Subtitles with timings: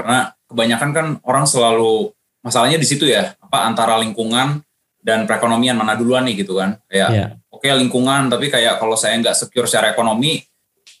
[0.00, 2.10] karena kebanyakan kan orang selalu
[2.40, 4.64] masalahnya di situ ya apa antara lingkungan
[5.00, 6.80] dan perekonomian mana duluan nih gitu kan.
[6.88, 7.28] Kayak yeah.
[7.52, 10.40] oke okay, lingkungan tapi kayak kalau saya nggak secure secara ekonomi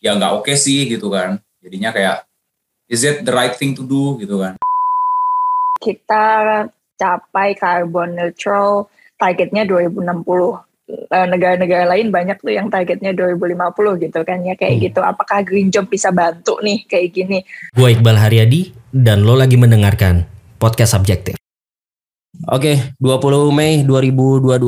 [0.04, 1.40] ya nggak oke okay sih gitu kan.
[1.64, 2.28] Jadinya kayak
[2.88, 4.60] is it the right thing to do gitu kan.
[5.80, 6.24] Kita
[7.00, 10.54] capai carbon neutral targetnya 2060 eh,
[11.10, 14.84] negara-negara lain banyak tuh yang targetnya 2050 gitu kan ya kayak hmm.
[14.90, 17.38] gitu apakah green job bisa bantu nih kayak gini
[17.74, 20.26] gue Iqbal Haryadi dan lo lagi mendengarkan
[20.58, 21.40] podcast subjektif
[22.48, 24.64] Oke, 20 Mei 2022,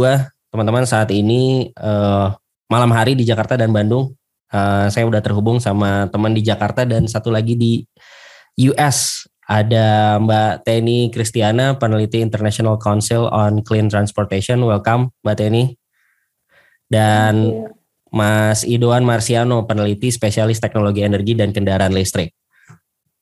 [0.52, 2.28] teman-teman saat ini uh,
[2.68, 4.12] malam hari di Jakarta dan Bandung.
[4.52, 7.80] Uh, saya udah terhubung sama teman di Jakarta dan satu lagi di
[8.68, 9.24] US.
[9.48, 14.60] Ada Mbak Teni Kristiana, peneliti International Council on Clean Transportation.
[14.60, 15.72] Welcome, Mbak Teni.
[16.92, 17.64] Dan
[18.12, 22.36] Mas Idoan Marsiano, peneliti spesialis teknologi energi dan kendaraan listrik.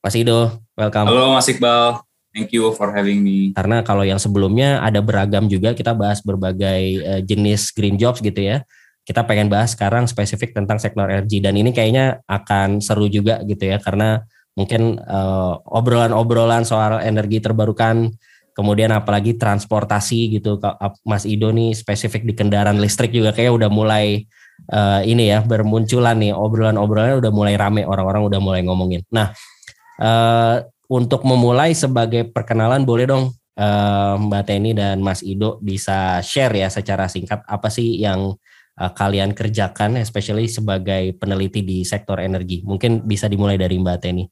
[0.02, 1.06] Mas Ido, welcome.
[1.06, 2.02] Halo Mas Iqbal.
[2.34, 3.55] Thank you for having me.
[3.55, 8.43] Karena kalau yang sebelumnya ada beragam juga kita bahas berbagai uh, jenis green jobs gitu
[8.43, 8.66] ya.
[9.07, 13.71] Kita pengen bahas sekarang spesifik tentang sektor energi dan ini kayaknya akan seru juga gitu
[13.71, 14.23] ya karena
[14.55, 18.10] mungkin uh, obrolan-obrolan soal energi terbarukan
[18.52, 20.60] kemudian apalagi transportasi gitu
[21.06, 24.26] Mas Ido nih spesifik di kendaraan listrik juga kayak udah mulai
[24.68, 29.02] uh, ini ya bermunculan nih obrolan-obrolan udah mulai rame orang-orang udah mulai ngomongin.
[29.09, 29.32] Nah,
[30.02, 33.24] uh, untuk memulai sebagai perkenalan boleh dong
[33.56, 38.34] uh, Mbak Teni dan Mas Ido bisa share ya secara singkat apa sih yang
[38.80, 42.66] uh, kalian kerjakan especially sebagai peneliti di sektor energi.
[42.66, 44.24] Mungkin bisa dimulai dari Mbak Teni.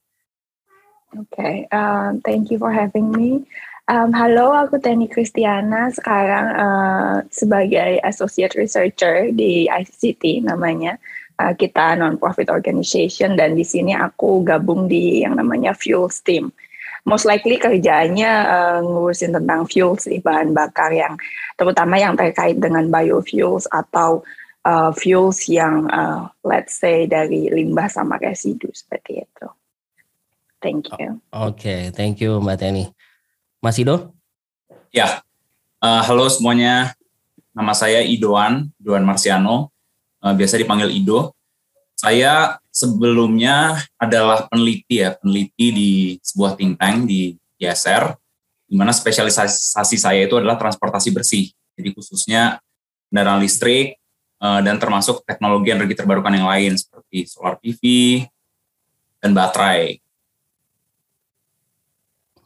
[1.09, 3.41] Oke, okay, um, thank you for having me.
[3.89, 5.89] Um, halo, aku Teni Kristiana.
[5.89, 11.01] Sekarang uh, sebagai associate researcher di ICT namanya.
[11.41, 16.53] Uh, kita non-profit organization dan di sini aku gabung di yang namanya fuel steam.
[17.09, 21.17] Most likely kerjaannya uh, ngurusin tentang fuel sih bahan bakar yang
[21.57, 24.21] terutama yang terkait dengan biofuels atau
[24.69, 29.49] uh, fuels yang uh, let's say dari limbah sama residu seperti itu.
[30.61, 31.17] Thank you.
[31.33, 32.98] Oke, okay, thank you Mbak Teni.
[33.59, 34.15] Mas Ido?
[34.95, 35.19] Ya,
[35.83, 36.95] uh, halo semuanya.
[37.51, 39.67] Nama saya Idoan, Idoan Marciano
[40.23, 41.35] uh, biasa dipanggil Ido.
[41.91, 45.91] Saya sebelumnya adalah peneliti ya, peneliti di
[46.23, 48.15] sebuah think tank di ISR,
[48.63, 51.51] di mana spesialisasi saya itu adalah transportasi bersih.
[51.75, 52.63] Jadi khususnya
[53.11, 53.99] kendaraan listrik
[54.39, 57.83] uh, dan termasuk teknologi energi terbarukan yang lain seperti solar PV
[59.19, 59.99] dan baterai.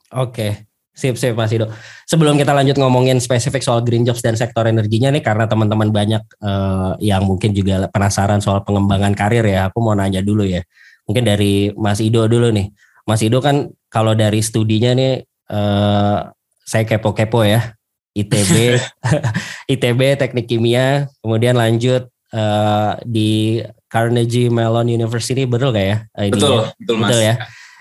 [0.09, 0.72] Oke.
[0.93, 1.73] Sip, sip Mas Ido.
[2.05, 6.21] Sebelum kita lanjut ngomongin spesifik soal green jobs dan sektor energinya nih, karena teman-teman banyak
[6.37, 10.61] uh, yang mungkin juga penasaran soal pengembangan karir ya, aku mau nanya dulu ya.
[11.09, 12.69] Mungkin dari Mas Ido dulu nih.
[13.09, 16.29] Mas Ido kan kalau dari studinya nih, uh,
[16.61, 17.73] saya kepo-kepo ya.
[18.13, 18.77] ITB,
[19.73, 23.57] ITB Teknik Kimia, kemudian lanjut uh, di
[23.89, 25.97] Carnegie Mellon University, betul gak ya?
[26.29, 27.17] betul, betul, betul mas.
[27.17, 27.35] ya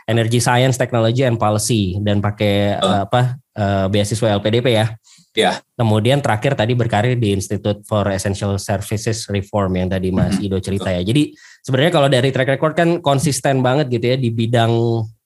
[0.08, 3.06] Energy Science, Technology and Policy dan pakai uh.
[3.06, 4.86] apa uh, beasiswa LPDP ya.
[5.32, 5.64] Ya.
[5.80, 10.44] Kemudian terakhir tadi berkarir di Institute for Essential Services Reform yang tadi Mas mm-hmm.
[10.44, 11.00] Ido cerita ya.
[11.00, 11.32] Jadi
[11.64, 14.72] sebenarnya kalau dari track record kan konsisten banget gitu ya di bidang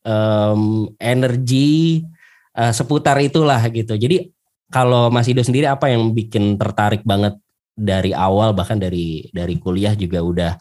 [0.07, 0.63] um,
[1.03, 2.07] energi
[2.55, 3.99] uh, seputar itulah gitu.
[3.99, 4.31] Jadi
[4.71, 7.35] kalau Mas Ido sendiri apa yang bikin tertarik banget
[7.75, 10.53] dari awal bahkan dari dari kuliah juga udah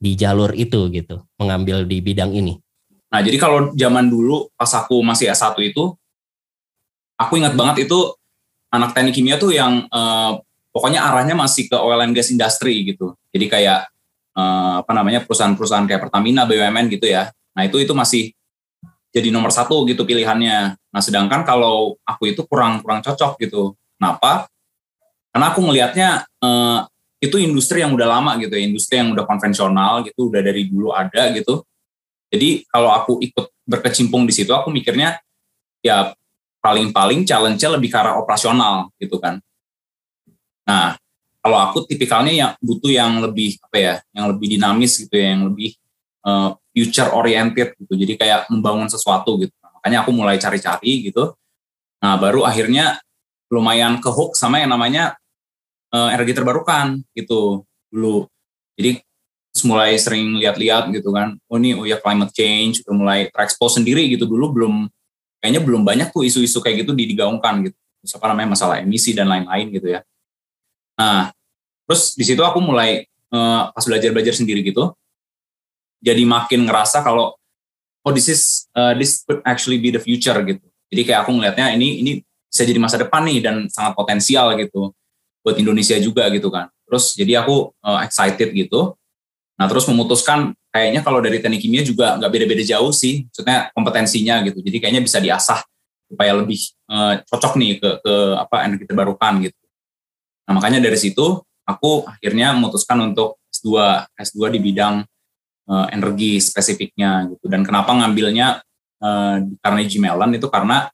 [0.00, 2.63] di jalur itu gitu, mengambil di bidang ini?
[3.14, 5.94] Nah, jadi kalau zaman dulu pas aku masih S1 itu,
[7.14, 8.10] aku ingat banget itu
[8.74, 10.32] anak teknik kimia tuh yang eh,
[10.74, 13.14] pokoknya arahnya masih ke oil and gas industry gitu.
[13.30, 13.86] Jadi kayak
[14.34, 17.30] eh, apa namanya perusahaan-perusahaan kayak Pertamina, BUMN gitu ya.
[17.54, 18.34] Nah, itu itu masih
[19.14, 20.74] jadi nomor satu gitu pilihannya.
[20.74, 23.78] Nah, sedangkan kalau aku itu kurang kurang cocok gitu.
[23.94, 24.50] Kenapa?
[25.30, 26.80] Karena aku ngelihatnya eh,
[27.22, 30.90] itu industri yang udah lama gitu ya, industri yang udah konvensional gitu, udah dari dulu
[30.90, 31.62] ada gitu
[32.34, 35.22] jadi kalau aku ikut berkecimpung di situ, aku mikirnya
[35.78, 36.10] ya
[36.58, 39.38] paling-paling challenge-nya lebih ke arah operasional gitu kan.
[40.66, 40.98] Nah,
[41.38, 45.46] kalau aku tipikalnya yang butuh yang lebih apa ya, yang lebih dinamis gitu ya, yang
[45.46, 45.78] lebih
[46.26, 47.92] uh, future oriented gitu.
[47.94, 49.52] Jadi kayak membangun sesuatu gitu.
[49.62, 51.36] Makanya aku mulai cari-cari gitu.
[52.02, 52.98] Nah, baru akhirnya
[53.52, 55.14] lumayan ke hook sama yang namanya
[55.94, 58.26] uh, energi terbarukan gitu dulu.
[58.74, 59.04] Jadi
[59.54, 63.78] terus mulai sering lihat-lihat gitu kan oh ini oh ya climate change udah mulai terekspos
[63.78, 64.74] sendiri gitu dulu belum
[65.38, 69.30] kayaknya belum banyak tuh isu-isu kayak gitu digaungkan gitu terus apa namanya masalah emisi dan
[69.30, 70.02] lain-lain gitu ya
[70.98, 71.30] nah
[71.86, 74.90] terus di situ aku mulai uh, pas belajar-belajar sendiri gitu
[76.04, 77.32] jadi makin ngerasa kalau
[78.04, 80.60] oh this is uh, this could actually be the future gitu.
[80.92, 82.12] Jadi kayak aku ngelihatnya ini ini
[82.46, 84.92] bisa jadi masa depan nih dan sangat potensial gitu
[85.40, 86.68] buat Indonesia juga gitu kan.
[86.84, 88.92] Terus jadi aku uh, excited gitu.
[89.54, 94.42] Nah terus memutuskan kayaknya kalau dari teknik kimia juga nggak beda-beda jauh sih, maksudnya kompetensinya
[94.42, 94.58] gitu.
[94.58, 95.62] Jadi kayaknya bisa diasah
[96.10, 96.58] supaya lebih
[96.90, 99.60] uh, cocok nih ke, ke apa energi terbarukan gitu.
[100.50, 105.06] Nah makanya dari situ aku akhirnya memutuskan untuk S2 S2 di bidang
[105.70, 107.46] uh, energi spesifiknya gitu.
[107.46, 108.60] Dan kenapa ngambilnya
[109.00, 110.90] uh, di Carnegie Mellon itu karena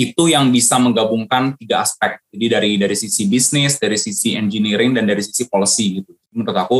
[0.00, 2.16] itu yang bisa menggabungkan tiga aspek.
[2.32, 6.16] Jadi dari dari sisi bisnis, dari sisi engineering dan dari sisi policy gitu.
[6.32, 6.78] Menurut aku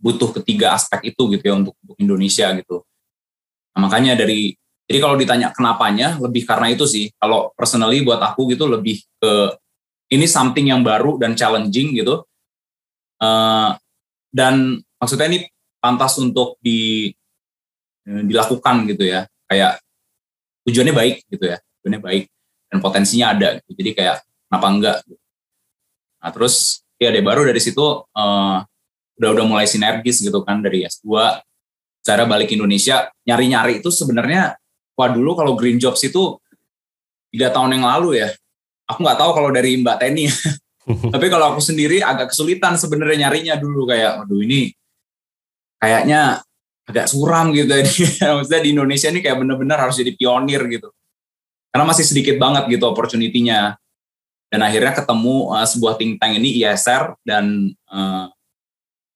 [0.00, 2.82] butuh ketiga aspek itu gitu ya untuk, untuk Indonesia gitu.
[3.76, 4.56] Nah, makanya dari
[4.90, 7.14] jadi kalau ditanya kenapanya lebih karena itu sih.
[7.14, 9.54] Kalau personally buat aku gitu lebih ke
[10.10, 12.26] ini something yang baru dan challenging gitu.
[13.22, 13.78] Uh,
[14.34, 15.46] dan maksudnya ini
[15.78, 17.12] pantas untuk di
[18.02, 19.30] eh, dilakukan gitu ya.
[19.46, 19.78] Kayak
[20.66, 21.62] tujuannya baik gitu ya.
[21.78, 22.24] Tujuannya baik
[22.74, 23.70] dan potensinya ada gitu.
[23.78, 24.16] Jadi kayak
[24.50, 25.22] kenapa enggak gitu.
[26.18, 27.80] Nah, terus ya deh baru dari situ
[28.10, 28.58] uh,
[29.20, 31.12] udah udah mulai sinergis gitu kan dari S2
[32.00, 34.56] cara balik Indonesia nyari-nyari itu sebenarnya
[34.96, 36.40] wah dulu kalau Green Jobs itu
[37.30, 38.28] tiga tahun yang lalu ya,
[38.90, 40.26] aku nggak tahu kalau dari Mbak Teni.
[41.14, 44.74] Tapi kalau aku sendiri agak kesulitan sebenarnya nyarinya dulu kayak, waduh ini
[45.78, 46.42] kayaknya
[46.84, 47.86] agak suram gitu ya.
[48.36, 50.90] Maksudnya di Indonesia ini kayak bener-bener harus jadi pionir gitu.
[51.70, 53.78] Karena masih sedikit banget gitu opportunity-nya.
[54.50, 58.26] Dan akhirnya ketemu uh, sebuah think tank ini ISR dan uh,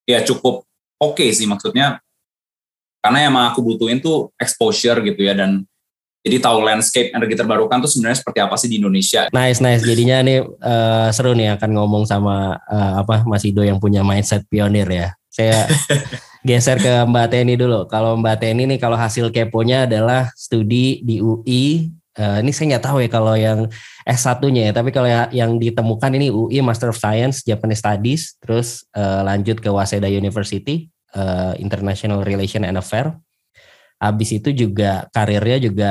[0.05, 0.65] ya cukup
[1.01, 2.01] oke okay sih maksudnya.
[3.05, 5.69] Karena yang aku butuhin tuh exposure gitu ya dan
[6.25, 9.29] jadi tahu landscape energi terbarukan tuh sebenarnya seperti apa sih di Indonesia.
[9.29, 9.85] Nice, nice.
[9.85, 14.49] Jadinya nih uh, seru nih akan ngomong sama uh, apa Mas Ido yang punya mindset
[14.49, 15.13] pionir ya.
[15.29, 15.69] Saya
[16.49, 17.85] geser ke Mbak Teni dulu.
[17.93, 21.93] Kalau Mbak Teni nih kalau hasil keponya adalah studi di UI.
[22.15, 23.67] Uh, ini saya nggak tahu ya kalau yang
[24.07, 29.27] S1-nya ya, tapi kalau yang ditemukan ini UI Master of Science Japanese Studies, terus uh,
[29.27, 33.15] lanjut ke Waseda University uh, International Relation and Affair.
[33.99, 35.91] Habis itu juga karirnya juga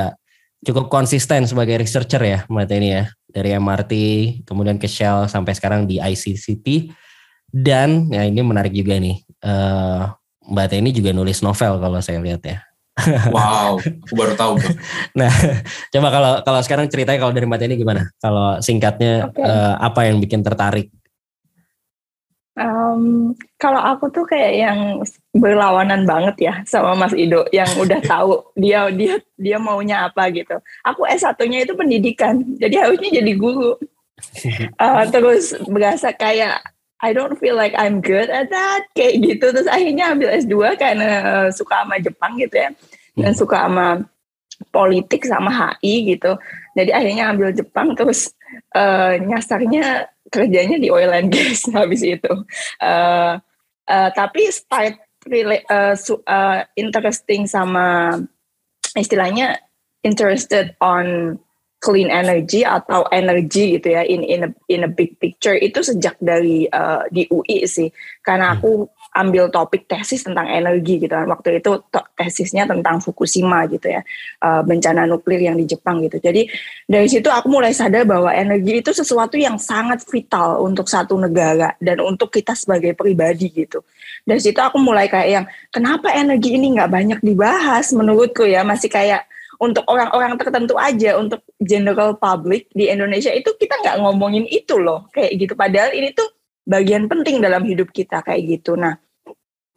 [0.64, 3.04] cukup konsisten sebagai researcher ya Mbak Teni ya.
[3.34, 3.92] Dari MRT
[4.46, 6.94] kemudian ke Shell sampai sekarang di ICCT.
[7.50, 9.18] Dan ya ini menarik juga nih.
[9.42, 10.08] Uh,
[10.44, 12.62] Mbak Teni juga nulis novel kalau saya lihat ya.
[13.34, 14.54] Wow, aku baru tahu.
[15.18, 15.32] nah,
[15.90, 18.06] coba kalau kalau sekarang ceritanya kalau dari Mbak Teni gimana?
[18.22, 19.42] Kalau singkatnya okay.
[19.42, 20.94] uh, eh, apa yang bikin tertarik
[22.54, 24.78] Um, kalau aku tuh kayak yang
[25.34, 30.54] berlawanan banget ya sama Mas Ido yang udah tahu dia dia dia maunya apa gitu.
[30.86, 33.74] Aku S1-nya itu pendidikan, jadi harusnya jadi guru.
[34.78, 36.62] Uh, terus berasa kayak
[37.02, 39.50] I don't feel like I'm good at that kayak gitu.
[39.50, 42.70] Terus akhirnya ambil S2 karena uh, suka sama Jepang gitu ya.
[43.14, 43.40] Dan hmm.
[43.40, 43.86] suka sama
[44.70, 46.38] politik sama HI gitu.
[46.78, 48.32] Jadi akhirnya ambil Jepang terus
[48.74, 52.32] uh, nyasarnya kerjanya di oil and gas habis itu.
[52.78, 53.38] Uh,
[53.90, 55.96] uh, tapi start really, uh,
[56.26, 58.18] uh, interesting sama
[58.94, 59.58] istilahnya
[60.04, 61.36] interested on
[61.84, 66.16] clean energy atau energy gitu ya in in a, in a big picture itu sejak
[66.16, 67.92] dari uh, di UI sih.
[68.24, 71.28] Karena aku ambil topik tesis tentang energi gitu kan.
[71.28, 71.76] Waktu itu
[72.16, 74.00] tesisnya tentang Fukushima gitu ya
[74.40, 76.16] uh, bencana nuklir yang di Jepang gitu.
[76.16, 76.48] Jadi
[76.88, 81.76] dari situ aku mulai sadar bahwa energi itu sesuatu yang sangat vital untuk satu negara
[81.84, 83.84] dan untuk kita sebagai pribadi gitu.
[84.24, 88.64] Dari situ aku mulai kayak yang kenapa energi ini nggak banyak dibahas menurutku ya?
[88.64, 89.28] Masih kayak
[89.62, 95.06] untuk orang-orang tertentu aja untuk general public di Indonesia itu kita nggak ngomongin itu loh
[95.14, 96.26] kayak gitu padahal ini tuh
[96.64, 98.74] bagian penting dalam hidup kita kayak gitu.
[98.74, 98.96] Nah,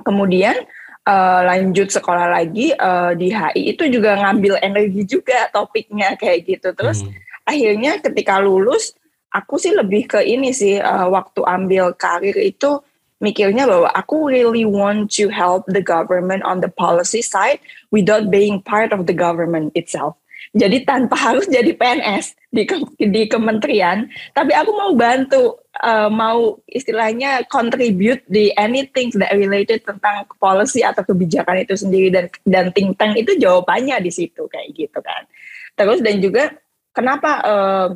[0.01, 0.55] kemudian
[1.03, 6.69] uh, lanjut sekolah lagi uh, di HI itu juga ngambil energi juga topiknya kayak gitu.
[6.73, 7.11] Terus hmm.
[7.43, 8.95] akhirnya ketika lulus
[9.31, 12.79] aku sih lebih ke ini sih uh, waktu ambil karir itu
[13.17, 17.57] mikirnya bahwa aku really want to help the government on the policy side
[17.89, 20.13] without being part of the government itself.
[20.55, 22.63] Jadi tanpa harus jadi PNS di
[23.01, 30.23] di kementerian, tapi aku mau bantu, uh, mau istilahnya contribute di anything that related tentang
[30.39, 34.99] policy atau kebijakan itu sendiri dan dan think tank itu jawabannya di situ kayak gitu
[35.03, 35.27] kan.
[35.75, 36.55] Terus dan juga
[36.95, 37.87] kenapa uh,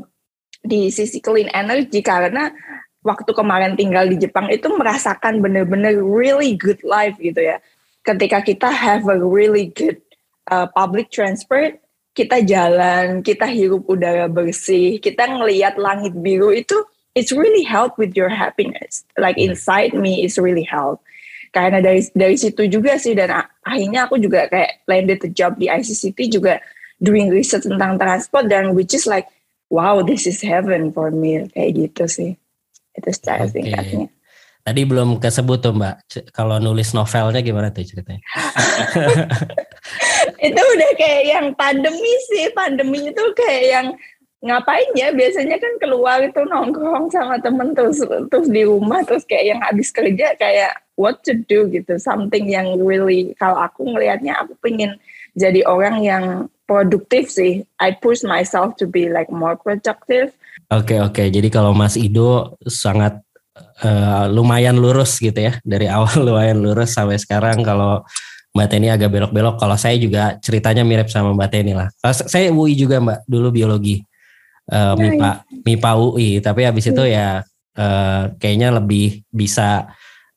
[0.62, 2.54] di sisi clean energy karena
[3.02, 7.58] waktu kemarin tinggal di Jepang itu merasakan benar-benar really good life gitu ya.
[8.02, 10.02] Ketika kita have a really good
[10.50, 11.78] uh, public transport
[12.12, 16.76] kita jalan, kita hirup udara bersih, kita ngelihat langit biru itu
[17.16, 19.08] it's really help with your happiness.
[19.16, 19.56] Like hmm.
[19.56, 21.00] inside me is really help.
[21.52, 25.68] karena dari dari situ juga sih dan akhirnya aku juga kayak landed the job di
[25.68, 26.64] ICCT juga
[27.04, 29.28] doing research tentang transport dan which is like
[29.68, 32.32] wow this is heaven for me kayak gitu sih
[32.96, 33.54] itu secara okay.
[33.60, 34.08] singkatnya.
[34.62, 35.96] Tadi belum kesebut tuh Mbak,
[36.38, 38.22] kalau nulis novelnya gimana tuh ceritanya?
[40.48, 43.88] itu udah kayak yang pandemi sih, pandemi itu kayak yang
[44.42, 49.54] ngapain ya biasanya kan keluar itu nongkrong sama temen terus terus di rumah terus kayak
[49.54, 54.58] yang habis kerja kayak what to do gitu something yang really kalau aku ngelihatnya aku
[54.66, 54.98] pengen
[55.38, 56.26] jadi orang yang
[56.66, 60.34] produktif sih I push myself to be like more productive
[60.72, 61.28] Oke okay, oke okay.
[61.28, 63.20] jadi kalau Mas Ido sangat
[63.84, 68.04] uh, lumayan lurus gitu ya dari awal lumayan lurus sampai sekarang kalau
[68.52, 69.56] Mbak Teni agak belok-belok.
[69.64, 71.88] Kalau saya juga ceritanya mirip sama Mbak Teni lah.
[72.12, 74.04] Saya UI juga Mbak, dulu biologi.
[74.68, 76.30] Uh, MIPA, MIPA UI.
[76.44, 77.40] Tapi habis itu ya
[77.80, 79.88] uh, kayaknya lebih bisa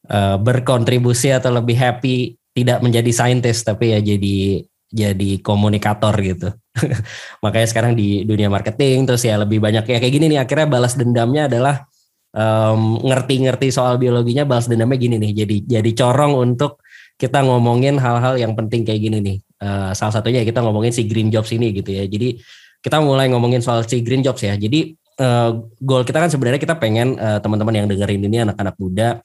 [0.06, 4.62] uh, berkontribusi atau lebih happy tidak menjadi saintis tapi ya jadi
[4.94, 6.54] jadi komunikator gitu.
[7.44, 10.98] Makanya sekarang di dunia marketing terus ya lebih banyak ya kayak gini nih akhirnya balas
[10.98, 11.86] dendamnya adalah
[12.34, 16.82] um, ngerti-ngerti soal biologinya balas dendamnya gini nih jadi jadi corong untuk
[17.14, 19.38] kita ngomongin hal-hal yang penting kayak gini nih.
[19.62, 22.36] Uh, salah satunya kita ngomongin si green jobs ini gitu ya jadi
[22.84, 24.52] kita mulai ngomongin soal si green jobs ya.
[24.60, 24.92] Jadi
[25.24, 29.24] uh, goal kita kan sebenarnya kita pengen uh, teman-teman yang dengerin ini anak-anak muda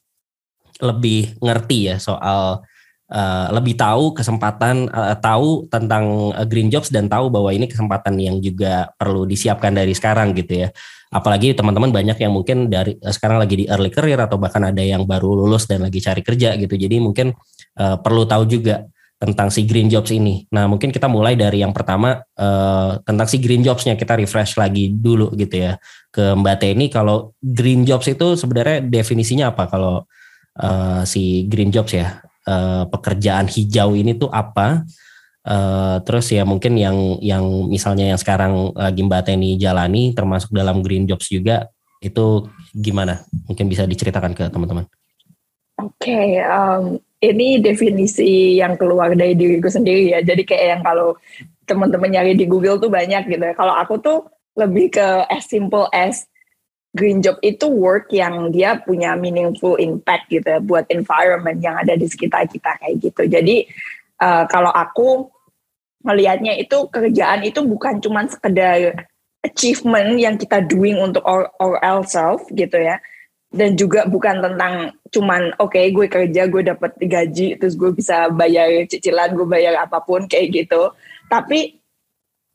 [0.80, 2.64] lebih ngerti ya soal
[3.10, 8.16] uh, lebih tahu kesempatan uh, tahu tentang uh, green jobs dan tahu bahwa ini kesempatan
[8.16, 10.68] yang juga perlu disiapkan dari sekarang gitu ya
[11.10, 15.02] apalagi teman-teman banyak yang mungkin dari sekarang lagi di early career atau bahkan ada yang
[15.02, 17.34] baru lulus dan lagi cari kerja gitu jadi mungkin
[17.82, 18.86] uh, perlu tahu juga
[19.20, 20.48] tentang si green jobs ini.
[20.48, 24.88] Nah mungkin kita mulai dari yang pertama uh, tentang si green jobsnya kita refresh lagi
[24.96, 25.76] dulu gitu ya
[26.08, 26.88] ke Mbak Teni.
[26.88, 29.68] Kalau green jobs itu sebenarnya definisinya apa?
[29.68, 30.08] Kalau
[30.56, 34.82] uh, si green jobs ya uh, pekerjaan hijau ini tuh apa?
[35.40, 40.84] Uh, terus ya mungkin yang yang misalnya yang sekarang lagi Mbak Teni jalani termasuk dalam
[40.84, 41.70] green jobs juga
[42.02, 43.22] itu gimana?
[43.46, 44.84] Mungkin bisa diceritakan ke teman-teman.
[45.80, 50.20] Oke, okay, um, ini definisi yang keluar dari diriku sendiri ya.
[50.20, 51.16] Jadi kayak yang kalau
[51.64, 53.40] teman-teman nyari di Google tuh banyak gitu.
[53.40, 53.54] Ya.
[53.56, 54.28] Kalau aku tuh
[54.60, 56.28] lebih ke as simple as
[56.90, 62.06] green job itu work yang dia punya meaningful impact gitu buat environment yang ada di
[62.10, 63.22] sekitar kita kayak gitu.
[63.30, 63.56] Jadi
[64.18, 65.30] uh, kalau aku
[66.02, 69.06] melihatnya itu kerjaan itu bukan cuma sekedar
[69.44, 73.00] achievement yang kita doing untuk our, our ourselves gitu ya
[73.50, 78.30] dan juga bukan tentang cuman oke okay, gue kerja gue dapat gaji terus gue bisa
[78.30, 80.94] bayar cicilan gue bayar apa pun kayak gitu
[81.26, 81.80] tapi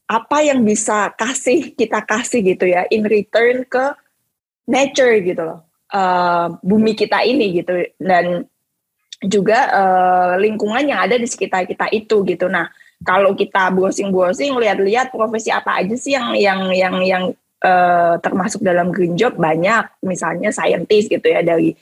[0.06, 3.92] apa yang bisa kasih kita kasih gitu ya in return ke
[4.66, 5.60] nature gitu loh.
[5.90, 7.86] Uh, bumi kita ini gitu.
[8.02, 8.46] Dan
[9.24, 12.46] juga uh, lingkungan yang ada di sekitar kita itu gitu.
[12.52, 12.68] Nah,
[13.06, 17.24] kalau kita browsing-browsing lihat-lihat profesi apa aja sih yang yang yang yang
[17.64, 19.38] uh, termasuk dalam green job?
[19.38, 21.74] Banyak, misalnya scientist gitu ya dari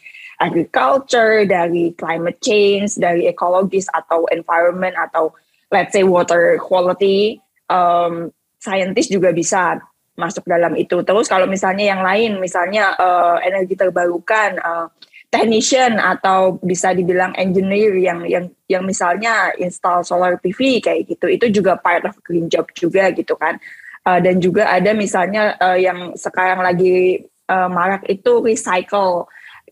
[0.41, 5.31] agriculture, dari climate change, dari ekologis atau environment atau
[5.71, 9.79] let's say water quality, um, scientist juga bisa
[10.13, 11.01] masuk dalam itu.
[11.01, 14.87] Terus kalau misalnya yang lain, misalnya uh, energi terbarukan, uh,
[15.33, 21.49] technician atau bisa dibilang engineer yang yang yang misalnya install solar PV kayak gitu itu
[21.49, 23.57] juga part of green job juga gitu kan
[24.05, 29.25] uh, dan juga ada misalnya uh, yang sekarang lagi uh, marak itu recycle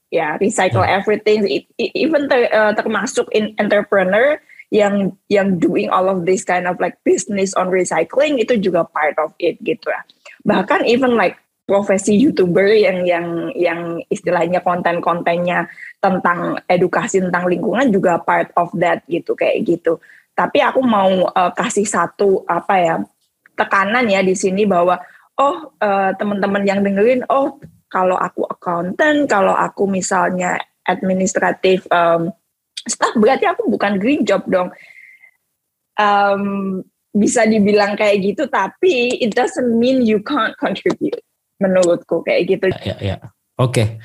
[0.09, 0.97] ya recycle hmm.
[0.97, 1.45] everything
[1.77, 4.41] even ter, uh, termasuk in entrepreneur
[4.73, 9.13] yang yang doing all of this kind of like business on recycling itu juga part
[9.21, 10.01] of it gitu ya
[10.41, 13.79] bahkan even like profesi youtuber yang yang yang
[14.11, 15.71] istilahnya konten-kontennya
[16.03, 20.01] tentang edukasi tentang lingkungan juga part of that gitu kayak gitu.
[20.35, 22.95] Tapi aku mau uh, kasih satu apa ya
[23.55, 24.99] tekanan ya di sini bahwa
[25.39, 30.55] oh uh, teman-teman yang dengerin oh kalau aku accountant, kalau aku misalnya
[30.87, 32.31] administratif um,
[32.87, 34.71] staff berarti aku bukan green job dong.
[35.99, 36.81] Um,
[37.11, 41.19] bisa dibilang kayak gitu tapi it doesn't mean you can't contribute
[41.61, 42.65] menurutku kayak gitu.
[42.81, 43.17] Ya, ya.
[43.61, 44.01] Oke.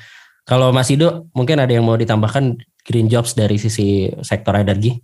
[0.47, 2.55] Kalau Mas Ido mungkin ada yang mau ditambahkan
[2.87, 4.95] green jobs dari sisi sektor energi?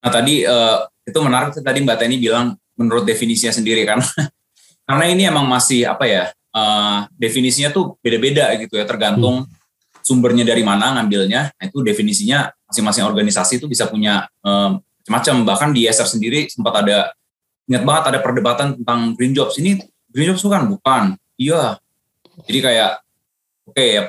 [0.00, 4.00] Nah tadi uh, itu menarik tadi Mbak Teni bilang menurut definisinya sendiri kan.
[4.88, 6.24] Karena ini emang masih apa ya
[6.56, 10.00] uh, definisinya tuh beda-beda gitu ya tergantung hmm.
[10.00, 11.52] sumbernya dari mana ngambilnya.
[11.52, 15.34] Nah, itu definisinya masing-masing organisasi itu bisa punya um, macam-macam.
[15.46, 17.10] Bahkan di ESR sendiri sempat ada
[17.66, 19.78] ingat banget ada perdebatan tentang green jobs ini
[20.10, 21.04] green jobs bukan bukan
[21.40, 21.80] Iya.
[22.46, 22.90] Jadi kayak
[23.66, 24.02] oke okay, ya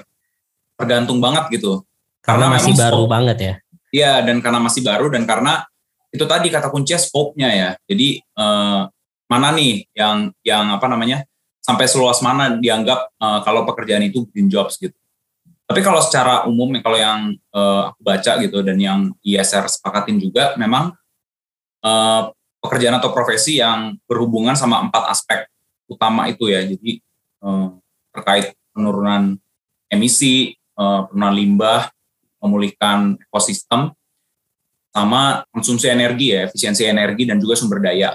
[0.78, 1.82] tergantung banget gitu.
[2.24, 3.54] Karena, karena masih baru banget ya.
[3.94, 5.66] Iya, dan karena masih baru dan karena
[6.14, 7.70] itu tadi kata kuncinya scope-nya ya.
[7.90, 8.82] Jadi eh,
[9.30, 11.26] mana nih yang yang apa namanya
[11.64, 14.94] sampai seluas mana dianggap uh, kalau pekerjaan itu green jobs gitu.
[15.64, 20.54] Tapi kalau secara umum kalau yang uh, aku baca gitu dan yang ISR sepakatin juga
[20.60, 20.92] memang
[21.82, 22.30] uh,
[22.60, 25.48] pekerjaan atau profesi yang berhubungan sama empat aspek
[25.88, 26.64] utama itu ya.
[26.64, 27.00] Jadi
[27.44, 27.80] uh,
[28.12, 29.40] terkait penurunan
[29.88, 31.82] emisi, uh, penurunan limbah,
[32.44, 33.96] memulihkan ekosistem,
[34.94, 38.14] sama konsumsi energi ya, efisiensi energi dan juga sumber daya.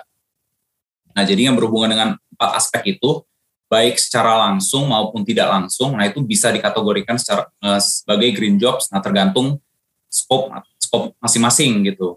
[1.12, 3.26] Nah, jadi yang berhubungan dengan empat aspek itu,
[3.68, 8.88] baik secara langsung maupun tidak langsung, nah itu bisa dikategorikan secara uh, sebagai green jobs.
[8.88, 9.60] Nah, tergantung
[10.08, 10.48] scope
[10.80, 12.16] scope masing-masing gitu.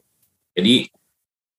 [0.56, 0.88] Jadi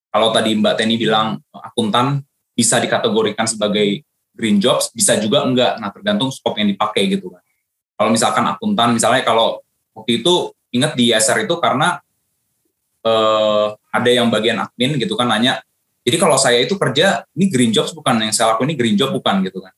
[0.08, 2.24] kalau tadi Mbak Teni bilang akuntan
[2.56, 4.00] bisa dikategorikan sebagai
[4.32, 5.76] green jobs, bisa juga enggak.
[5.76, 7.44] Nah, tergantung scope yang dipakai gitu kan.
[7.96, 9.60] Kalau misalkan akuntan, misalnya kalau
[9.92, 12.00] waktu itu ingat di ISR itu karena
[13.04, 15.60] uh, ada yang bagian admin gitu kan nanya
[16.02, 19.14] jadi kalau saya itu kerja, ini green jobs bukan yang saya lakukan ini green job
[19.14, 19.70] bukan gitu kan.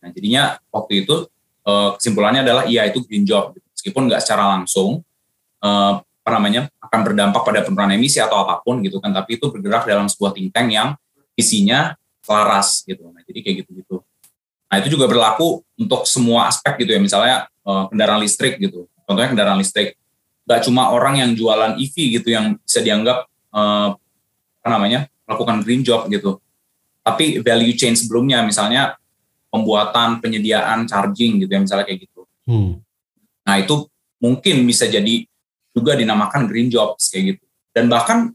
[0.00, 1.28] Nah jadinya waktu itu
[1.64, 5.04] eh, kesimpulannya adalah iya itu green job, meskipun nggak secara langsung
[5.60, 9.48] eh, apa namanya akan berdampak pada penurunan emisi atau apa pun gitu kan, tapi itu
[9.48, 10.96] bergerak dalam sebuah think tank yang
[11.36, 13.08] isinya selaras gitu.
[13.12, 14.04] Nah jadi kayak gitu-gitu.
[14.70, 18.88] Nah itu juga berlaku untuk semua aspek gitu ya, misalnya eh, kendaraan listrik gitu.
[19.08, 19.98] Contohnya kendaraan listrik,
[20.46, 26.06] nggak cuma orang yang jualan EV gitu yang bisa dianggap apa namanya melakukan green job
[26.06, 26.38] gitu.
[27.02, 28.99] Tapi value chain sebelumnya misalnya
[29.50, 32.22] pembuatan penyediaan charging gitu ya misalnya kayak gitu.
[32.46, 32.80] Hmm.
[33.44, 33.90] Nah itu
[34.22, 35.26] mungkin bisa jadi
[35.74, 37.44] juga dinamakan green jobs kayak gitu.
[37.74, 38.30] Dan bahkan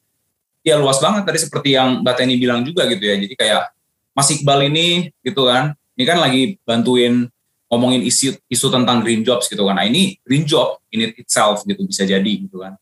[0.64, 3.16] ya luas banget tadi seperti yang Mbak Teni bilang juga gitu ya.
[3.16, 3.72] Jadi kayak
[4.16, 7.28] Mas Iqbal ini gitu kan, ini kan lagi bantuin
[7.68, 9.76] ngomongin isu isu tentang green jobs gitu kan.
[9.76, 12.80] Nah ini green job in it itself gitu bisa jadi gitu kan.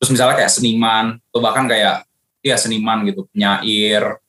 [0.00, 2.04] Terus misalnya kayak seniman atau bahkan kayak
[2.44, 4.20] ya seniman gitu, penyair,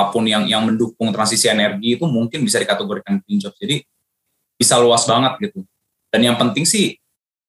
[0.00, 3.52] apa pun yang yang mendukung transisi energi itu mungkin bisa dikategorikan green job.
[3.60, 3.84] Jadi
[4.56, 5.60] bisa luas banget gitu.
[6.08, 6.96] Dan yang penting sih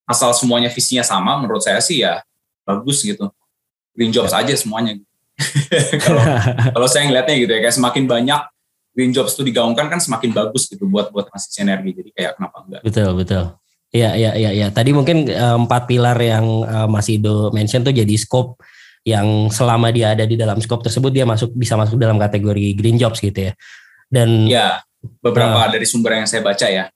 [0.04, 2.20] asal semuanya visinya sama, menurut saya sih ya
[2.68, 3.32] bagus gitu.
[3.96, 5.00] Green jobs aja semuanya.
[6.06, 6.24] kalau
[6.76, 8.42] kalau saya ngeliatnya gitu ya, kayak semakin banyak
[8.92, 11.96] green jobs itu digaungkan kan semakin bagus gitu buat buat transisi energi.
[11.96, 12.82] Jadi kayak kenapa enggak?
[12.84, 13.44] Betul betul.
[13.92, 14.68] Iya iya iya iya.
[14.72, 18.56] Tadi mungkin uh, empat pilar yang uh, Mas Ido mention tuh jadi scope
[19.02, 23.02] yang selama dia ada di dalam scope tersebut dia masuk bisa masuk dalam kategori green
[23.02, 23.54] jobs gitu ya.
[24.12, 24.84] Dan ya
[25.22, 26.90] beberapa uh, dari sumber yang saya baca ya.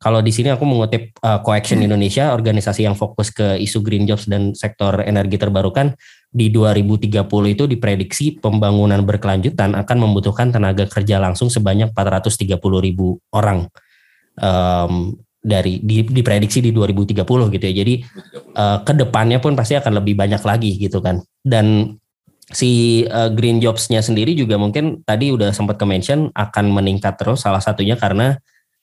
[0.00, 1.86] Kalau di sini aku mengutip uh, Coaction hmm.
[1.92, 5.92] Indonesia, organisasi yang fokus ke isu green jobs dan sektor energi terbarukan
[6.32, 13.68] di 2030 itu diprediksi pembangunan berkelanjutan akan membutuhkan tenaga kerja langsung sebanyak 430 ribu orang.
[14.40, 17.74] Um, dari di, diprediksi di 2030 gitu ya.
[17.80, 17.94] Jadi
[18.54, 21.24] uh, ke depannya pun pasti akan lebih banyak lagi gitu kan.
[21.40, 21.96] Dan
[22.50, 27.46] si uh, green jobs-nya sendiri juga mungkin tadi udah sempat ke mention akan meningkat terus
[27.46, 28.36] salah satunya karena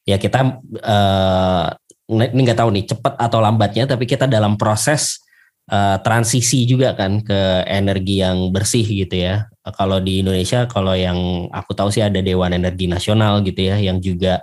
[0.07, 1.67] ya kita uh,
[2.07, 5.19] ini nggak tahu nih cepat atau lambatnya tapi kita dalam proses
[5.67, 9.45] uh, transisi juga kan ke energi yang bersih gitu ya.
[9.75, 13.99] Kalau di Indonesia kalau yang aku tahu sih ada Dewan Energi Nasional gitu ya yang
[13.99, 14.39] juga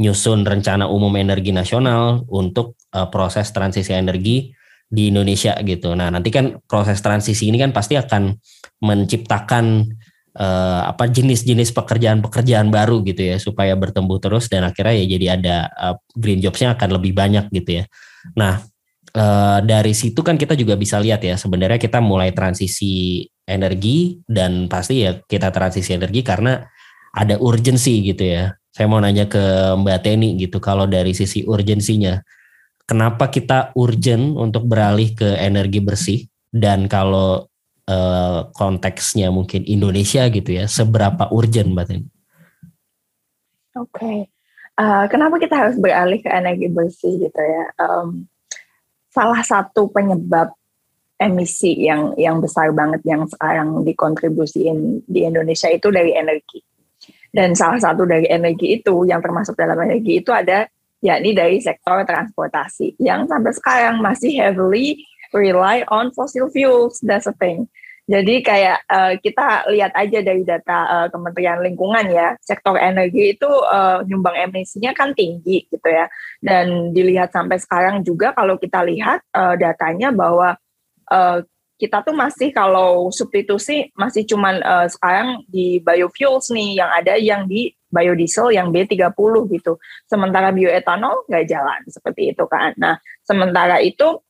[0.00, 4.52] nyusun rencana umum energi nasional untuk uh, proses transisi energi
[4.92, 5.96] di Indonesia gitu.
[5.96, 8.36] Nah, nanti kan proses transisi ini kan pasti akan
[8.84, 9.88] menciptakan
[10.36, 15.56] uh, apa jenis-jenis pekerjaan-pekerjaan baru gitu ya supaya bertumbuh terus dan akhirnya ya jadi ada
[15.72, 17.84] uh, green jobsnya akan lebih banyak gitu ya.
[18.36, 18.60] Nah,
[19.16, 24.68] uh, dari situ kan kita juga bisa lihat ya sebenarnya kita mulai transisi energi dan
[24.68, 26.60] pasti ya kita transisi energi karena
[27.12, 32.16] ada urgensi gitu ya saya mau nanya ke Mbak Teni gitu, kalau dari sisi urgensinya,
[32.88, 37.44] kenapa kita urgent untuk beralih ke energi bersih dan kalau
[37.84, 42.08] eh, konteksnya mungkin Indonesia gitu ya, seberapa urgent Mbak Teni?
[43.72, 44.18] Oke, okay.
[44.76, 47.72] uh, kenapa kita harus beralih ke energi bersih gitu ya?
[47.80, 48.28] Um,
[49.08, 50.52] salah satu penyebab
[51.16, 56.60] emisi yang yang besar banget yang sekarang dikontribusiin di Indonesia itu dari energi
[57.32, 60.68] dan salah satu dari energi itu yang termasuk dalam energi itu ada
[61.02, 67.00] yakni dari sektor transportasi yang sampai sekarang masih heavily rely on fossil fuels.
[67.02, 67.66] That's a thing.
[68.02, 73.46] Jadi kayak uh, kita lihat aja dari data uh, Kementerian Lingkungan ya, sektor energi itu
[73.48, 76.10] uh, nyumbang emisinya kan tinggi gitu ya.
[76.42, 80.58] Dan dilihat sampai sekarang juga kalau kita lihat uh, datanya bahwa
[81.08, 81.46] uh,
[81.82, 87.50] kita tuh masih kalau substitusi masih cuman uh, sekarang di biofuels nih yang ada yang
[87.50, 89.10] di biodiesel yang B30
[89.50, 89.82] gitu.
[90.06, 92.70] Sementara bioetanol nggak jalan seperti itu kan.
[92.78, 94.22] Nah, sementara itu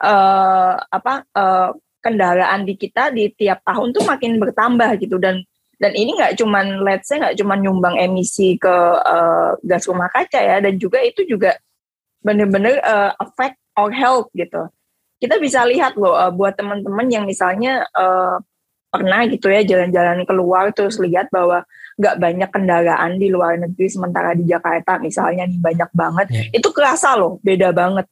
[0.00, 5.44] uh, apa uh, kendaraan di kita di tiap tahun tuh makin bertambah gitu dan
[5.76, 10.40] dan ini nggak cuman let's say nggak cuman nyumbang emisi ke uh, gas rumah kaca
[10.40, 11.60] ya dan juga itu juga
[12.24, 14.72] benar-benar uh, affect our health gitu
[15.22, 18.42] kita bisa lihat loh uh, buat teman-teman yang misalnya uh,
[18.90, 21.62] pernah gitu ya jalan-jalan keluar terus lihat bahwa
[21.94, 26.26] nggak banyak kendaraan di luar negeri sementara di Jakarta misalnya nih banyak banget.
[26.28, 26.58] Yeah.
[26.58, 28.10] itu kerasa loh beda banget.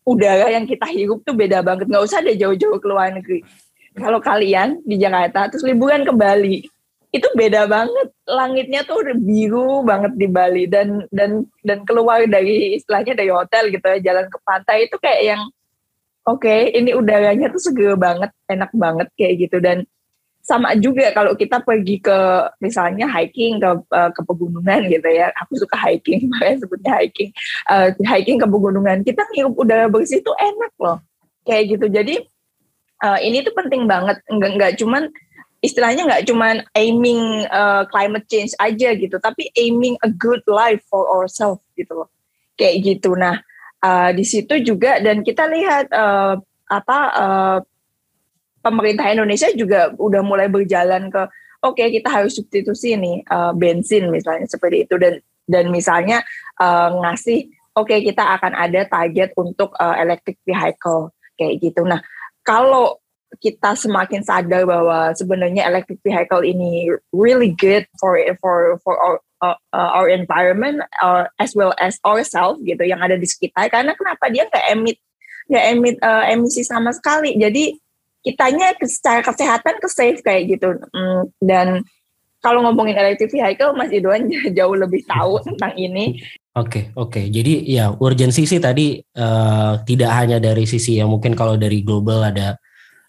[0.00, 3.44] Udara yang kita hirup tuh beda banget nggak usah deh jauh-jauh ke luar negeri.
[3.92, 6.64] Kalau kalian di Jakarta terus liburan ke Bali
[7.12, 8.08] itu beda banget.
[8.24, 13.84] Langitnya tuh biru banget di Bali dan dan dan keluar dari istilahnya dari hotel gitu
[13.84, 15.42] ya jalan ke pantai itu kayak yang
[16.26, 19.58] oke okay, ini udaranya tuh seger banget enak banget kayak gitu.
[19.62, 19.86] Dan
[20.40, 22.18] sama juga kalau kita pergi ke
[22.64, 25.28] misalnya hiking ke uh, ke pegunungan gitu ya.
[25.44, 27.30] Aku suka hiking makanya sebutnya hiking.
[27.68, 29.04] Uh, hiking ke pegunungan.
[29.04, 30.98] Kita ngirup udara bersih itu enak loh
[31.44, 31.86] kayak gitu.
[31.92, 32.14] Jadi
[33.04, 34.20] uh, ini tuh penting banget.
[34.32, 35.12] Nggak nggak cuman
[35.60, 41.04] istilahnya nggak cuman aiming uh, climate change aja gitu tapi aiming a good life for
[41.04, 42.08] ourselves gitu loh.
[42.56, 43.12] Kayak gitu.
[43.12, 43.44] Nah
[43.84, 46.36] uh, di situ juga dan kita lihat uh,
[46.70, 47.58] apa uh,
[48.60, 51.22] pemerintah Indonesia juga udah mulai berjalan ke
[51.64, 54.94] oke okay, kita harus substitusi nih uh, bensin misalnya seperti itu.
[55.00, 56.22] Dan dan misalnya
[56.62, 61.82] uh, ngasih oke okay, kita akan ada target untuk uh, electric vehicle kayak gitu.
[61.82, 61.98] Nah
[62.46, 63.00] kalau
[63.38, 69.58] kita semakin sadar bahwa sebenarnya electric vehicle ini really good for for for our uh,
[69.70, 74.26] uh, our environment uh, as well as ourselves gitu yang ada di sekitar karena kenapa
[74.34, 74.98] dia nggak emit
[75.46, 77.78] nggak emit uh, emisi sama sekali jadi
[78.20, 81.86] kitanya secara kesehatan ke safe kayak gitu mm, dan
[82.40, 84.26] kalau ngomongin electric vehicle Mas Idwan
[84.58, 86.18] jauh lebih tahu tentang ini
[86.50, 87.14] Oke, okay, oke.
[87.14, 87.24] Okay.
[87.30, 92.26] Jadi ya urgensi sih tadi uh, tidak hanya dari sisi yang mungkin kalau dari global
[92.26, 92.58] ada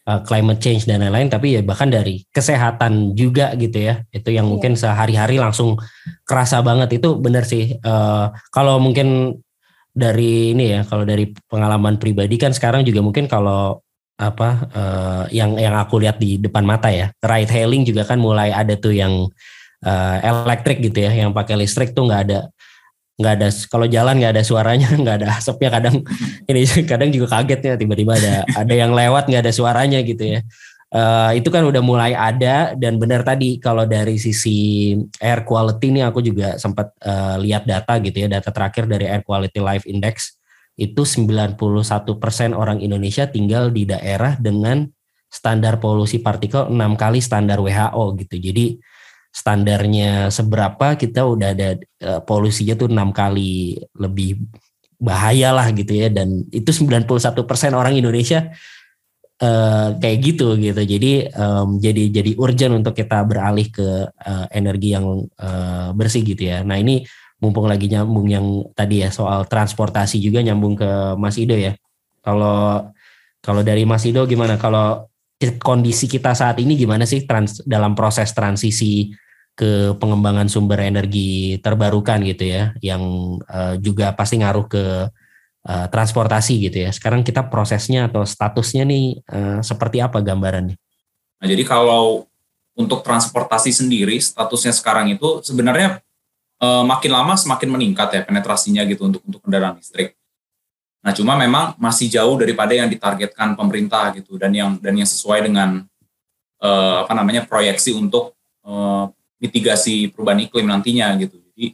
[0.08, 4.02] uh, climate change dan lain-lain, tapi ya bahkan dari kesehatan juga gitu ya.
[4.10, 4.52] Itu yang yeah.
[4.54, 5.78] mungkin sehari-hari langsung
[6.26, 7.78] kerasa banget itu benar sih.
[7.82, 9.38] Uh, kalau mungkin
[9.92, 13.84] dari ini ya, kalau dari pengalaman pribadi kan sekarang juga mungkin kalau
[14.22, 18.54] apa uh, yang yang aku lihat di depan mata ya ride hailing juga kan mulai
[18.54, 19.26] ada tuh yang
[19.82, 22.40] uh, elektrik gitu ya yang pakai listrik tuh nggak ada
[23.22, 26.02] nggak ada kalau jalan nggak ada suaranya nggak ada asapnya kadang
[26.50, 30.40] ini kadang juga kaget ya tiba-tiba ada ada yang lewat nggak ada suaranya gitu ya
[30.92, 36.02] uh, itu kan udah mulai ada dan benar tadi kalau dari sisi air quality ini
[36.02, 40.42] aku juga sempat uh, lihat data gitu ya data terakhir dari Air Quality Life Index
[40.80, 41.60] itu 91%
[42.58, 44.88] orang Indonesia tinggal di daerah dengan
[45.32, 48.36] standar polusi partikel 6 kali standar WHO gitu.
[48.36, 48.66] Jadi
[49.32, 54.44] standarnya seberapa kita udah ada uh, polusinya tuh 6 kali lebih
[55.02, 57.10] bahaya lah gitu ya dan itu 91%
[57.74, 58.54] orang Indonesia
[59.41, 60.78] uh, kayak gitu gitu.
[60.78, 66.48] Jadi um, jadi jadi urgent untuk kita beralih ke uh, energi yang uh, bersih gitu
[66.48, 66.62] ya.
[66.62, 67.04] Nah, ini
[67.41, 68.46] mumpung lagi nyambung yang
[68.78, 71.74] tadi ya soal transportasi juga nyambung ke Mas Ido ya.
[72.22, 72.86] Kalau
[73.41, 74.62] kalau dari Mas Ido gimana?
[74.62, 75.10] Kalau
[75.58, 79.10] kondisi kita saat ini gimana sih trans, dalam proses transisi
[79.58, 83.02] ke pengembangan sumber energi terbarukan gitu ya, yang
[83.46, 84.86] uh, juga pasti ngaruh ke
[85.68, 86.90] uh, transportasi gitu ya.
[86.94, 90.78] Sekarang kita prosesnya atau statusnya nih uh, seperti apa gambarannya?
[91.42, 92.30] Nah, jadi kalau
[92.78, 96.00] untuk transportasi sendiri statusnya sekarang itu sebenarnya
[96.64, 100.16] uh, makin lama semakin meningkat ya penetrasinya gitu untuk untuk kendaraan listrik.
[101.02, 105.50] Nah, cuma memang masih jauh daripada yang ditargetkan pemerintah gitu dan yang dan yang sesuai
[105.50, 105.82] dengan
[106.62, 109.10] uh, apa namanya proyeksi untuk uh,
[109.42, 111.42] mitigasi perubahan iklim nantinya gitu.
[111.42, 111.74] Jadi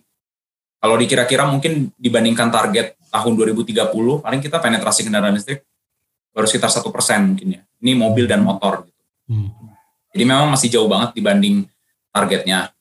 [0.79, 3.91] kalau dikira-kira mungkin dibandingkan target tahun 2030
[4.23, 5.67] paling kita penetrasi kendaraan listrik
[6.31, 7.61] baru sekitar satu persen mungkin ya.
[7.83, 9.03] Ini mobil dan motor gitu.
[9.27, 9.51] Hmm.
[10.15, 11.67] Jadi memang masih jauh banget dibanding
[12.15, 12.71] targetnya.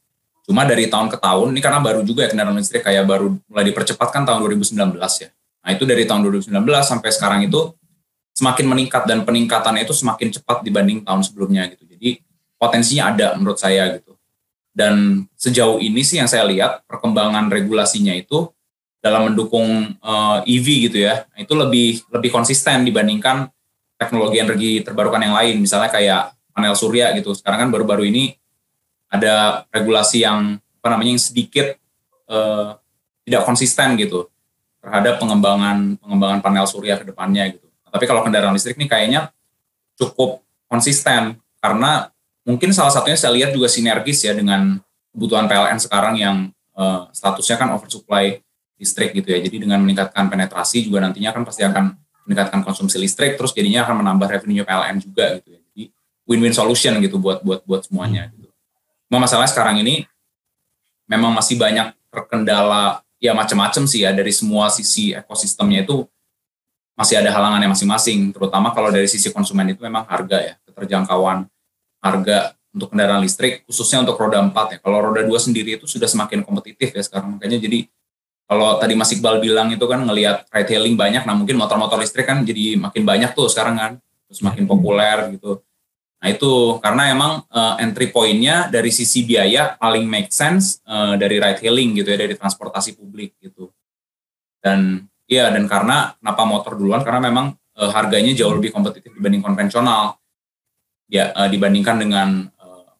[0.47, 3.67] Cuma dari tahun ke tahun, ini karena baru juga ya kendaraan listrik kayak baru mulai
[3.67, 5.29] dipercepat kan tahun 2019 ya.
[5.67, 6.55] Nah itu dari tahun 2019
[6.87, 7.75] sampai sekarang itu
[8.39, 11.83] semakin meningkat dan peningkatannya itu semakin cepat dibanding tahun sebelumnya gitu.
[11.91, 12.23] Jadi
[12.55, 14.15] potensinya ada menurut saya gitu.
[14.71, 18.47] Dan sejauh ini sih yang saya lihat perkembangan regulasinya itu
[19.03, 23.51] dalam mendukung uh, eh, EV gitu ya, itu lebih lebih konsisten dibandingkan
[23.99, 25.59] teknologi energi terbarukan yang lain.
[25.59, 27.35] Misalnya kayak panel surya gitu.
[27.35, 28.39] Sekarang kan baru-baru ini
[29.11, 31.75] ada regulasi yang apa namanya yang sedikit
[32.31, 32.79] uh,
[33.27, 34.31] tidak konsisten gitu
[34.87, 37.67] terhadap pengembangan pengembangan panel surya ke depannya gitu.
[37.91, 39.35] Tapi kalau kendaraan listrik ini kayaknya
[39.99, 42.15] cukup konsisten karena
[42.47, 44.79] mungkin salah satunya saya lihat juga sinergis ya dengan
[45.11, 48.39] kebutuhan PLN sekarang yang uh, statusnya kan oversupply
[48.79, 49.43] listrik gitu ya.
[49.43, 54.07] Jadi dengan meningkatkan penetrasi juga nantinya kan pasti akan meningkatkan konsumsi listrik, terus jadinya akan
[54.07, 55.61] menambah revenue PLN juga gitu ya.
[55.73, 55.83] Jadi
[56.31, 58.51] win-win solution gitu buat buat buat semuanya gitu.
[59.11, 60.07] Cuma masalahnya sekarang ini
[61.11, 66.05] memang masih banyak terkendala ya macam-macam sih ya dari semua sisi ekosistemnya itu
[66.97, 71.45] masih ada halangannya masing-masing, terutama kalau dari sisi konsumen itu memang harga ya, keterjangkauan
[72.01, 74.79] harga untuk kendaraan listrik, khususnya untuk roda 4 ya.
[74.81, 77.85] Kalau roda 2 sendiri itu sudah semakin kompetitif ya sekarang, makanya jadi
[78.49, 82.25] kalau tadi Mas Iqbal bilang itu kan ngelihat ride hailing banyak, nah mungkin motor-motor listrik
[82.25, 83.93] kan jadi makin banyak tuh sekarang kan,
[84.33, 84.73] terus makin hmm.
[84.73, 85.66] populer gitu.
[86.27, 91.39] Nah itu karena emang uh, entry pointnya dari sisi biaya paling make sense uh, dari
[91.39, 93.71] ride hailing gitu ya, dari transportasi publik gitu.
[94.59, 99.39] Dan iya dan karena kenapa motor duluan karena memang uh, harganya jauh lebih kompetitif dibanding
[99.39, 100.19] konvensional
[101.07, 102.91] ya uh, dibandingkan dengan uh,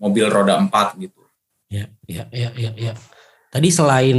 [0.00, 1.20] mobil roda 4 gitu.
[1.68, 2.96] Ya, ya, ya, ya, ya.
[3.52, 4.16] Tadi selain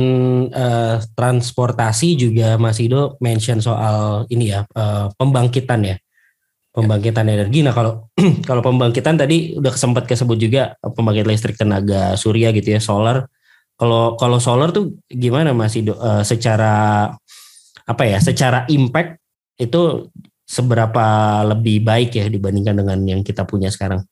[0.54, 5.98] uh, transportasi juga Mas Ido mention soal ini ya uh, pembangkitan ya
[6.72, 7.64] pembangkitan energi.
[7.64, 8.12] Nah kalau
[8.50, 13.28] kalau pembangkitan tadi udah sempat kesebut juga pembangkit listrik tenaga surya gitu ya solar.
[13.76, 17.10] Kalau kalau solar tuh gimana Mas Ido uh, secara
[17.84, 19.20] apa ya secara impact
[19.60, 20.08] itu
[20.48, 21.06] seberapa
[21.48, 24.04] lebih baik ya dibandingkan dengan yang kita punya sekarang?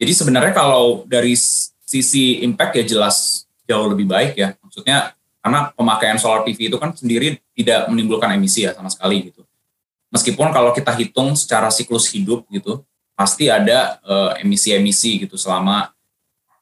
[0.00, 1.36] Jadi sebenarnya kalau dari
[1.82, 4.56] sisi impact ya jelas jauh lebih baik ya.
[4.60, 9.41] Maksudnya karena pemakaian solar PV itu kan sendiri tidak menimbulkan emisi ya sama sekali gitu.
[10.12, 12.84] Meskipun kalau kita hitung secara siklus hidup gitu,
[13.16, 13.96] pasti ada
[14.36, 15.88] emisi emisi-emisi gitu selama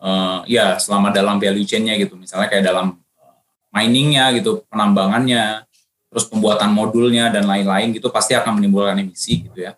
[0.01, 2.17] uh, ya selama dalam value chain-nya gitu.
[2.17, 3.35] Misalnya kayak dalam uh,
[3.75, 5.67] miningnya gitu, penambangannya,
[6.11, 9.77] terus pembuatan modulnya dan lain-lain gitu pasti akan menimbulkan emisi gitu ya.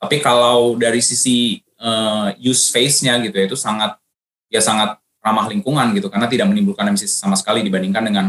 [0.00, 4.00] Tapi kalau dari sisi uh, use phase-nya gitu ya itu sangat
[4.50, 8.26] ya sangat ramah lingkungan gitu karena tidak menimbulkan emisi sama sekali dibandingkan dengan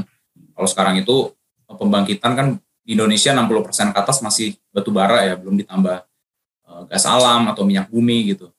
[0.51, 1.31] kalau sekarang itu
[1.71, 2.47] pembangkitan kan
[2.91, 5.97] Indonesia 60% ke atas masih batu bara ya belum ditambah
[6.67, 8.51] uh, gas alam atau minyak bumi gitu.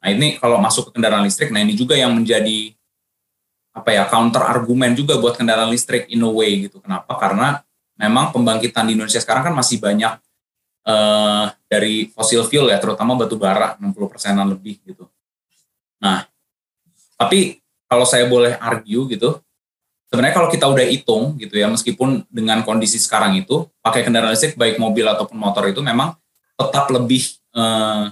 [0.00, 2.72] Nah ini kalau masuk ke kendaraan listrik, nah ini juga yang menjadi
[3.76, 6.80] apa ya counter argumen juga buat kendaraan listrik in a way gitu.
[6.80, 7.12] Kenapa?
[7.20, 7.60] Karena
[8.00, 10.16] memang pembangkitan di Indonesia sekarang kan masih banyak
[10.86, 15.08] uh, dari fosil fuel ya, terutama batu bara 60 persenan lebih gitu.
[16.00, 16.24] Nah,
[17.16, 19.40] tapi kalau saya boleh argue gitu,
[20.10, 24.54] sebenarnya kalau kita udah hitung gitu ya, meskipun dengan kondisi sekarang itu pakai kendaraan listrik
[24.54, 26.14] baik mobil ataupun motor itu memang
[26.56, 27.22] tetap lebih
[27.54, 28.04] eh,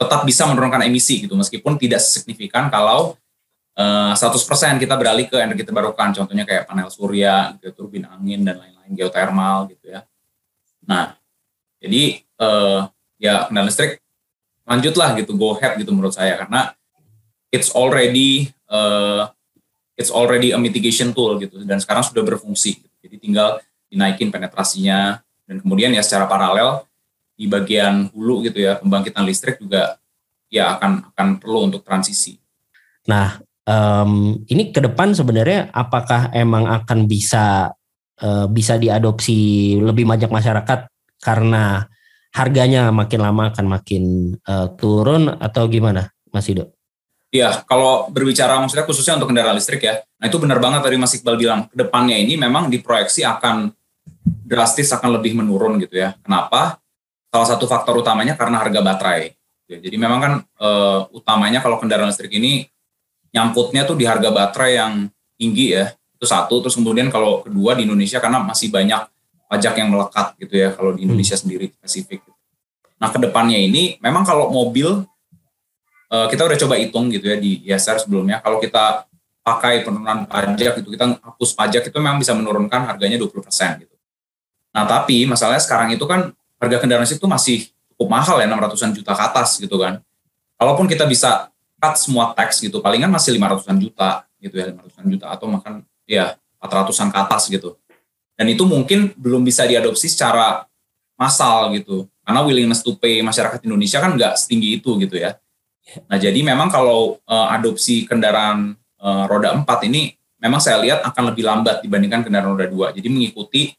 [0.00, 3.16] tetap bisa menurunkan emisi gitu, meskipun tidak signifikan kalau
[3.76, 8.58] eh, 100% kita beralih ke energi terbarukan, contohnya kayak panel surya, gitu, turbin angin dan
[8.58, 10.08] lain-lain, geothermal gitu ya.
[10.88, 11.14] Nah,
[11.78, 12.80] jadi eh,
[13.20, 14.00] ya kendaraan listrik
[14.64, 16.38] lanjutlah gitu, go ahead gitu menurut saya.
[16.40, 16.72] Karena
[17.50, 19.26] it's already uh,
[20.00, 22.80] it's already a mitigation tool gitu dan sekarang sudah berfungsi.
[22.80, 22.96] Gitu.
[23.04, 23.60] Jadi tinggal
[23.92, 26.88] dinaikin penetrasinya dan kemudian ya secara paralel
[27.36, 30.00] di bagian hulu gitu ya pembangkitan listrik juga
[30.48, 32.40] ya akan akan perlu untuk transisi.
[33.04, 33.36] Nah
[33.68, 37.76] um, ini ke depan sebenarnya apakah emang akan bisa
[38.24, 40.88] uh, bisa diadopsi lebih banyak masyarakat
[41.20, 41.84] karena
[42.30, 44.04] harganya makin lama akan makin
[44.46, 46.79] uh, turun atau gimana Mas Ido?
[47.30, 51.14] Iya, kalau berbicara maksudnya khususnya untuk kendaraan listrik ya, nah itu benar banget tadi Mas
[51.14, 53.70] Iqbal bilang, ke depannya ini memang diproyeksi akan
[54.42, 56.18] drastis akan lebih menurun gitu ya.
[56.26, 56.82] Kenapa?
[57.30, 59.30] Salah satu faktor utamanya karena harga baterai.
[59.70, 60.68] Ya, jadi memang kan e,
[61.14, 62.66] utamanya kalau kendaraan listrik ini
[63.30, 65.06] nyangkutnya tuh di harga baterai yang
[65.38, 66.66] tinggi ya, itu satu.
[66.66, 69.06] Terus kemudian kalau kedua di Indonesia karena masih banyak
[69.46, 71.42] pajak yang melekat gitu ya kalau di Indonesia hmm.
[71.46, 72.26] sendiri spesifik.
[72.98, 75.06] Nah ke depannya ini memang kalau mobil
[76.10, 79.06] uh, kita udah coba hitung gitu ya di ISR sebelumnya kalau kita
[79.40, 83.94] pakai penurunan pajak itu kita hapus pajak itu memang bisa menurunkan harganya 20% gitu.
[84.70, 87.56] Nah, tapi masalahnya sekarang itu kan harga kendaraan listrik itu masih
[87.94, 90.04] cukup mahal ya 600-an juta ke atas gitu kan.
[90.60, 91.48] Kalaupun kita bisa
[91.80, 95.72] cut semua tax gitu, palingan masih 500-an juta gitu ya, 500-an juta atau makan
[96.04, 97.80] ya 400-an ke atas gitu.
[98.36, 100.68] Dan itu mungkin belum bisa diadopsi secara
[101.16, 102.08] massal gitu.
[102.24, 105.40] Karena willingness to pay masyarakat Indonesia kan nggak setinggi itu gitu ya.
[106.06, 111.34] Nah, jadi memang kalau uh, adopsi kendaraan uh, roda 4 ini memang saya lihat akan
[111.34, 112.96] lebih lambat dibandingkan kendaraan roda 2.
[112.96, 113.74] Jadi mengikuti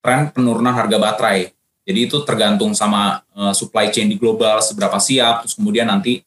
[0.00, 1.52] tren penurunan harga baterai.
[1.84, 6.22] Jadi itu tergantung sama uh, supply chain di global seberapa siap, terus kemudian nanti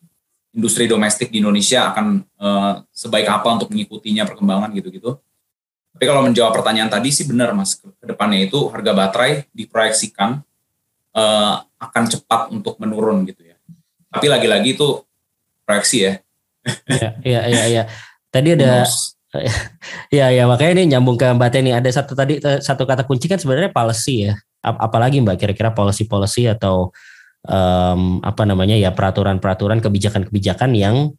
[0.54, 2.06] industri domestik di Indonesia akan
[2.38, 5.18] uh, sebaik apa untuk mengikutinya perkembangan gitu-gitu.
[5.94, 10.42] Tapi kalau menjawab pertanyaan tadi sih benar mas, ke depannya itu harga baterai diproyeksikan
[11.14, 13.58] uh, akan cepat untuk menurun gitu ya.
[14.14, 15.06] Tapi lagi-lagi itu
[15.64, 16.14] proyeksi ya.
[16.88, 17.64] Iya, iya, iya.
[17.68, 17.84] Ya.
[18.32, 18.88] Tadi ada
[20.18, 23.42] ya ya makanya ini nyambung ke Mbak Teni ada satu tadi satu kata kunci kan
[23.42, 24.34] sebenarnya policy ya.
[24.64, 26.96] Apalagi Mbak kira-kira policy-policy atau
[27.48, 31.12] um, apa namanya ya peraturan-peraturan kebijakan-kebijakan yang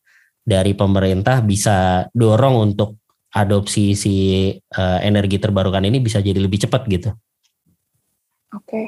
[0.44, 3.00] dari pemerintah bisa dorong untuk
[3.35, 4.14] adopsi si
[4.54, 7.11] uh, energi terbarukan ini bisa jadi lebih cepat gitu.
[8.54, 8.87] Oke, okay.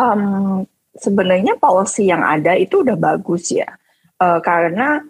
[0.00, 0.64] um,
[0.96, 3.68] sebenarnya policy yang ada itu udah bagus ya,
[4.22, 5.02] uh, karena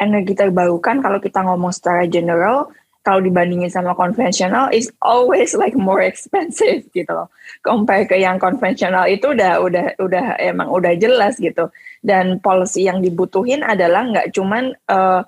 [0.00, 2.72] energi terbarukan kalau kita ngomong secara general
[3.06, 7.32] kalau dibandingin sama konvensional is always like more expensive gitu loh.
[7.64, 11.72] Compare ke yang konvensional itu udah udah udah emang udah jelas gitu.
[12.04, 15.24] Dan policy yang dibutuhin adalah nggak cuman uh,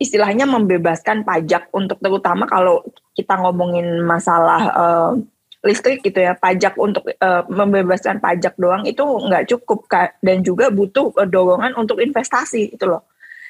[0.00, 2.80] istilahnya membebaskan pajak untuk terutama kalau
[3.12, 5.12] kita ngomongin masalah uh,
[5.68, 9.84] listrik gitu ya pajak untuk uh, membebaskan pajak doang itu nggak cukup
[10.24, 13.04] dan juga butuh dorongan untuk investasi itu loh.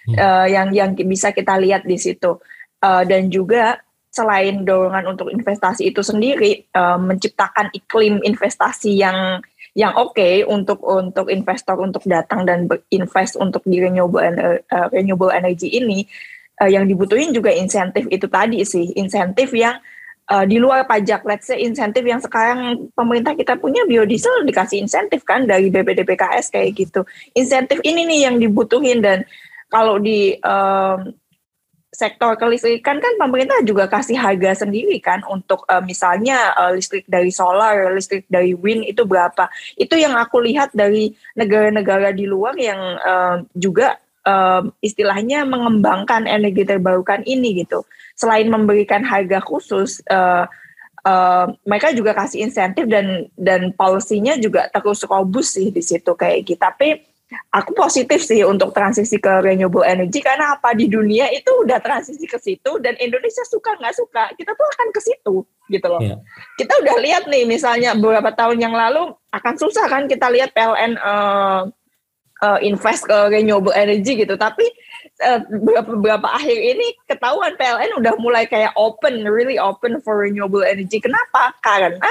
[0.09, 0.17] Hmm.
[0.19, 2.43] uh, yang yang bisa kita lihat di situ.
[2.79, 3.83] Uh, dan juga
[4.15, 9.43] selain dorongan untuk investasi itu sendiri uh, menciptakan iklim investasi yang
[9.77, 15.31] yang oke okay untuk untuk investor untuk datang dan berinvest untuk di renewable uh, renewable
[15.31, 16.09] energy ini
[16.59, 18.97] uh, yang dibutuhin juga insentif itu tadi sih.
[18.99, 19.79] Insentif yang
[20.31, 25.25] uh, di luar pajak let's say insentif yang sekarang pemerintah kita punya biodiesel dikasih insentif
[25.25, 27.03] kan dari BPDPKS kayak gitu
[27.35, 29.25] insentif ini nih yang dibutuhin dan
[29.69, 31.13] kalau di um,
[31.99, 37.33] sektor kelistrikan kan pemerintah juga kasih harga sendiri kan untuk uh, misalnya uh, listrik dari
[37.33, 39.49] solar, listrik dari wind itu berapa.
[39.75, 46.69] Itu yang aku lihat dari negara-negara di luar yang uh, juga uh, istilahnya mengembangkan energi
[46.69, 47.89] terbarukan ini gitu.
[48.13, 50.45] Selain memberikan harga khusus uh,
[51.07, 56.43] Uh, mereka juga kasih insentif dan dan policy-nya juga terus robust sih di situ kayak
[56.45, 56.59] gitu.
[56.59, 57.01] Tapi
[57.53, 62.25] aku positif sih untuk transisi ke renewable energy karena apa di dunia itu udah transisi
[62.25, 65.35] ke situ dan Indonesia suka nggak suka kita tuh akan ke situ
[65.69, 66.01] gitu loh.
[66.01, 66.19] Yeah.
[66.57, 70.97] Kita udah lihat nih misalnya beberapa tahun yang lalu akan susah kan kita lihat PLN
[70.97, 71.69] uh,
[72.43, 74.65] uh, invest ke renewable energy gitu tapi
[75.23, 80.63] uh, beberapa, beberapa akhir ini ketahuan PLN udah mulai kayak open really open for renewable
[80.63, 81.03] energy.
[81.03, 81.55] Kenapa?
[81.63, 82.11] Karena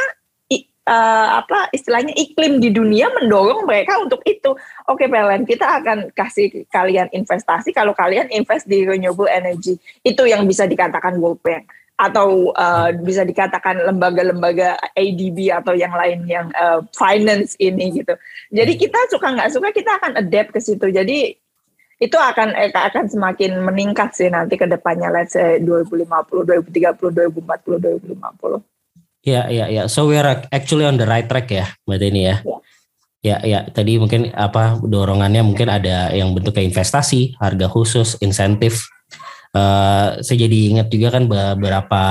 [0.88, 4.56] uh, apa istilahnya iklim di dunia mendorong mereka untuk itu.
[4.88, 9.76] Oke okay, PLN, kita akan kasih kalian investasi kalau kalian invest di renewable energy.
[10.02, 16.30] Itu yang bisa dikatakan World Bank atau uh, bisa dikatakan lembaga-lembaga ADB atau yang lain
[16.30, 18.14] yang uh, finance ini gitu.
[18.54, 18.82] Jadi hmm.
[18.86, 20.94] kita suka nggak suka kita akan adapt ke situ.
[20.94, 21.34] Jadi
[21.98, 28.62] itu akan akan semakin meningkat sih nanti ke depannya let's say 2050, 2030, 2040, 2050.
[29.26, 29.90] Ya, ya, ya.
[29.90, 32.38] So we are actually on the right track ya, Mbak Deni ya.
[33.26, 33.60] Ya, ya.
[33.68, 38.86] Tadi mungkin apa dorongannya mungkin ada yang bentuk kayak investasi, harga khusus, insentif.
[39.58, 42.04] Uh, saya jadi ingat juga kan beberapa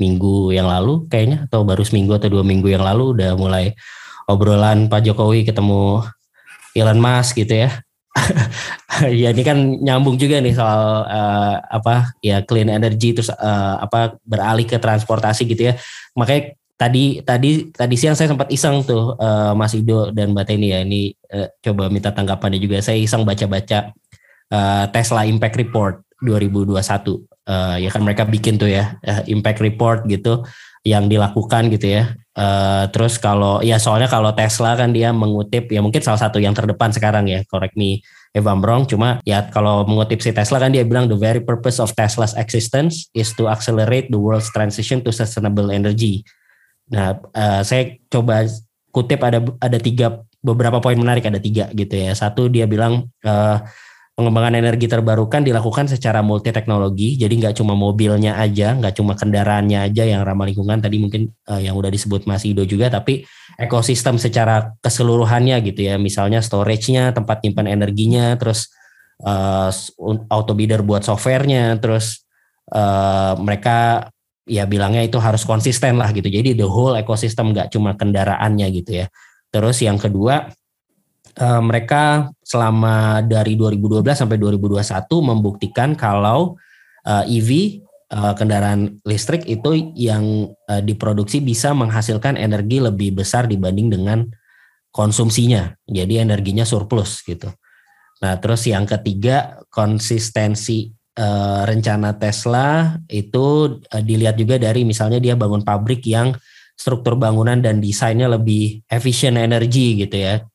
[0.00, 3.76] minggu yang lalu kayaknya atau baru seminggu atau dua minggu yang lalu udah mulai
[4.24, 6.00] obrolan Pak Jokowi ketemu
[6.72, 7.84] Elon Musk gitu ya
[9.22, 14.18] ya ini kan nyambung juga nih soal uh, apa ya clean energy terus uh, apa
[14.26, 15.74] beralih ke transportasi gitu ya.
[16.18, 20.74] Makanya tadi tadi tadi siang saya sempat iseng tuh uh, Mas Ido dan Mbak Teni
[20.74, 22.82] ya ini uh, coba minta tanggapannya juga.
[22.82, 23.94] Saya iseng baca-baca
[24.50, 27.26] uh, Tesla Impact Report 2021.
[27.50, 30.44] Uh, ya kan mereka bikin tuh ya uh, Impact Report gitu
[30.86, 32.16] yang dilakukan gitu ya.
[32.32, 36.56] Uh, terus kalau ya soalnya kalau Tesla kan dia mengutip ya mungkin salah satu yang
[36.56, 38.00] terdepan sekarang ya, correct me
[38.32, 38.88] if I'm wrong.
[38.88, 43.12] Cuma ya kalau mengutip si Tesla kan dia bilang the very purpose of Tesla's existence
[43.12, 46.24] is to accelerate the world's transition to sustainable energy.
[46.90, 48.48] Nah, uh, saya coba
[48.90, 52.16] kutip ada ada tiga beberapa poin menarik ada tiga gitu ya.
[52.16, 53.60] Satu dia bilang uh,
[54.20, 59.88] pengembangan energi terbarukan dilakukan secara multi teknologi jadi nggak cuma mobilnya aja nggak cuma kendaraannya
[59.88, 60.84] aja yang ramah lingkungan.
[60.84, 63.24] Tadi mungkin uh, yang udah disebut Mas Ido juga tapi
[63.56, 65.96] ekosistem secara keseluruhannya gitu ya.
[65.96, 68.68] Misalnya storage-nya tempat nyimpan energinya terus
[69.24, 69.72] uh,
[70.28, 72.28] auto bidder buat softwarenya terus
[72.76, 74.12] uh, mereka
[74.44, 76.28] ya bilangnya itu harus konsisten lah gitu.
[76.28, 79.06] Jadi the whole ekosistem nggak cuma kendaraannya gitu ya.
[79.48, 80.52] Terus yang kedua
[81.38, 84.82] uh, mereka selama dari 2012 sampai 2021
[85.22, 86.58] membuktikan kalau
[87.06, 87.50] uh, eh, EV
[88.10, 94.26] uh, eh, kendaraan listrik itu yang uh, diproduksi bisa menghasilkan energi lebih besar dibanding dengan
[94.90, 95.70] konsumsinya.
[95.86, 97.46] Jadi energinya surplus gitu.
[98.20, 105.38] Nah, terus yang ketiga konsistensi uh, rencana Tesla itu uh, dilihat juga dari misalnya dia
[105.38, 106.34] bangun pabrik yang
[106.74, 110.49] struktur bangunan dan desainnya lebih efisien energi gitu ya.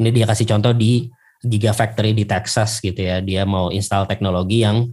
[0.00, 1.06] Ini dia kasih contoh di
[1.40, 3.20] Gigafactory di Texas gitu ya.
[3.20, 4.88] Dia mau install teknologi yang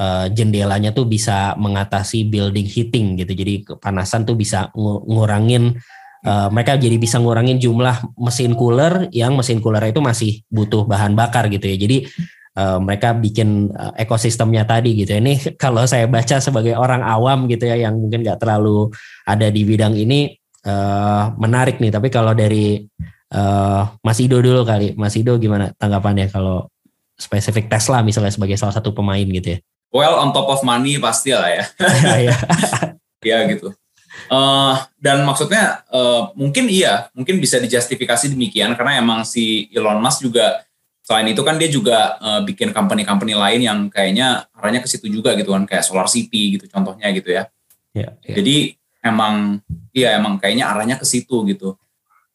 [0.00, 3.32] uh, jendelanya tuh bisa mengatasi building heating gitu.
[3.36, 5.76] Jadi kepanasan tuh bisa ngurangin
[6.24, 11.12] uh, mereka jadi bisa ngurangin jumlah mesin cooler yang mesin cooler itu masih butuh bahan
[11.12, 11.76] bakar gitu ya.
[11.76, 12.08] Jadi
[12.56, 15.12] uh, mereka bikin uh, ekosistemnya tadi gitu.
[15.16, 18.88] Ini kalau saya baca sebagai orang awam gitu ya yang mungkin nggak terlalu
[19.28, 20.32] ada di bidang ini
[20.64, 21.92] uh, menarik nih.
[21.92, 22.80] Tapi kalau dari
[23.34, 26.70] uh, Mas Ido dulu kali, Mas Ido gimana tanggapannya kalau
[27.20, 29.58] spesifik Tesla misalnya sebagai salah satu pemain gitu ya?
[29.90, 31.64] Well, on top of money pasti lah ya.
[32.30, 32.36] Iya.
[33.20, 33.74] ya gitu.
[34.30, 40.22] Uh, dan maksudnya uh, mungkin iya, mungkin bisa dijustifikasi demikian karena emang si Elon Musk
[40.26, 40.62] juga
[41.02, 45.34] selain itu kan dia juga uh, bikin company-company lain yang kayaknya arahnya ke situ juga
[45.34, 47.50] gitu kan kayak Solar City gitu contohnya gitu ya.
[47.90, 48.36] Yeah, yeah.
[48.38, 48.56] Jadi
[49.02, 49.58] emang
[49.90, 51.74] iya emang kayaknya arahnya ke situ gitu.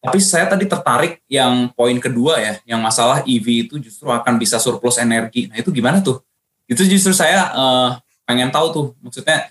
[0.05, 4.61] Tapi saya tadi tertarik yang poin kedua ya, yang masalah EV itu justru akan bisa
[4.61, 5.49] surplus energi.
[5.49, 6.21] Nah itu gimana tuh?
[6.69, 7.89] Itu justru saya uh,
[8.25, 9.49] pengen tahu tuh, maksudnya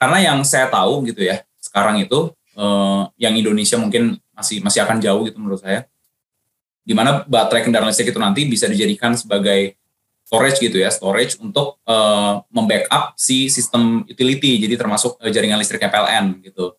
[0.00, 5.00] karena yang saya tahu gitu ya, sekarang itu uh, yang Indonesia mungkin masih masih akan
[5.00, 5.88] jauh gitu menurut saya.
[6.84, 9.76] Di mana baterai kendaraan listrik itu nanti bisa dijadikan sebagai
[10.24, 15.80] storage gitu ya, storage untuk uh, membackup si sistem utility, jadi termasuk uh, jaringan listrik
[15.80, 16.76] PLN gitu.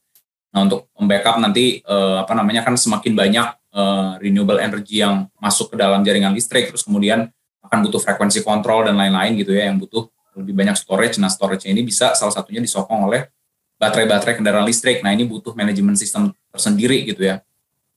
[0.55, 5.75] Nah untuk membackup nanti uh, apa namanya kan semakin banyak uh, renewable energy yang masuk
[5.75, 7.27] ke dalam jaringan listrik, terus kemudian
[7.59, 10.07] akan butuh frekuensi kontrol dan lain-lain gitu ya yang butuh
[10.39, 11.19] lebih banyak storage.
[11.19, 13.27] Nah storage ini bisa salah satunya disokong oleh
[13.75, 15.03] baterai-baterai kendaraan listrik.
[15.03, 17.43] Nah ini butuh manajemen sistem tersendiri gitu ya.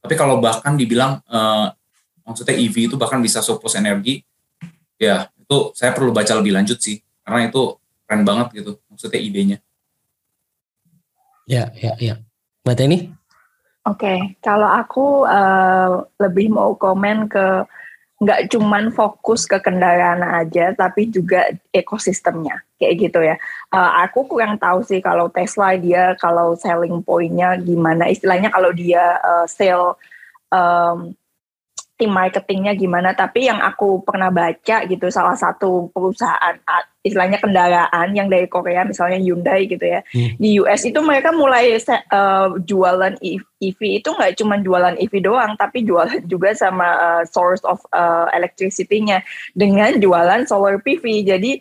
[0.03, 1.71] Tapi kalau bahkan dibilang uh,
[2.27, 4.27] maksudnya EV itu bahkan bisa surplus energi,
[4.99, 9.59] ya itu saya perlu baca lebih lanjut sih karena itu keren banget gitu maksudnya idenya.
[11.49, 12.28] Ya, ya, ya.
[12.69, 12.99] Mbak Teni?
[13.89, 14.19] Oke, okay.
[14.45, 17.65] kalau aku uh, lebih mau komen ke
[18.21, 23.41] nggak cuman fokus ke kendaraan aja, tapi juga ekosistemnya, kayak gitu ya.
[23.73, 29.17] Uh, aku kurang tahu sih kalau Tesla dia kalau selling pointnya gimana, istilahnya kalau dia
[29.25, 29.97] uh, sell
[30.53, 31.17] um,
[31.99, 36.55] tim marketingnya gimana tapi yang aku pernah baca gitu salah satu perusahaan
[37.03, 40.39] istilahnya kendaraan yang dari Korea misalnya Hyundai gitu ya hmm.
[40.39, 45.59] di US itu mereka mulai uh, jualan EV e itu nggak cuma jualan EV doang
[45.59, 49.27] tapi jualan juga sama uh, source of uh, electricity-nya
[49.59, 51.59] dengan jualan solar PV jadi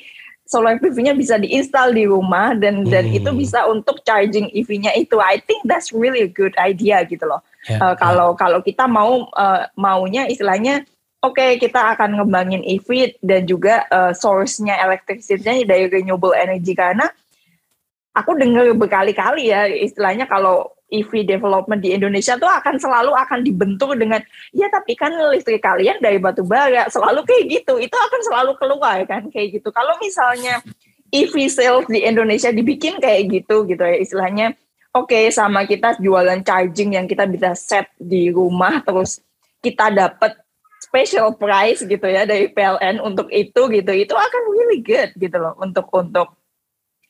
[0.48, 2.90] solar PV-nya bisa diinstal di rumah dan hmm.
[2.90, 5.20] dan itu bisa untuk charging EV-nya itu.
[5.20, 7.44] I think that's really a good idea gitu loh.
[7.66, 8.40] Yeah, uh, kalau yeah.
[8.40, 10.86] kalau kita mau uh, maunya istilahnya
[11.26, 16.78] oke okay, kita akan ngembangin EV dan juga uh, source-nya electricity-nya dari renewable energy.
[16.78, 17.10] Karena
[18.14, 23.92] aku dengar berkali-kali ya istilahnya kalau EV development di Indonesia tuh akan selalu akan dibentuk
[24.00, 24.24] dengan
[24.56, 26.88] ya tapi kan listrik kalian dari batu bara.
[26.88, 27.76] Selalu kayak gitu.
[27.82, 29.70] Itu akan selalu keluar kan kayak gitu.
[29.76, 30.64] Kalau misalnya
[31.12, 34.56] EV sales di Indonesia dibikin kayak gitu gitu ya istilahnya
[34.94, 39.20] oke okay, sama kita jualan charging yang kita bisa set di rumah terus
[39.60, 40.38] kita dapat
[40.88, 43.92] special price gitu ya dari PLN untuk itu gitu.
[43.92, 46.38] Itu akan really good gitu loh untuk untuk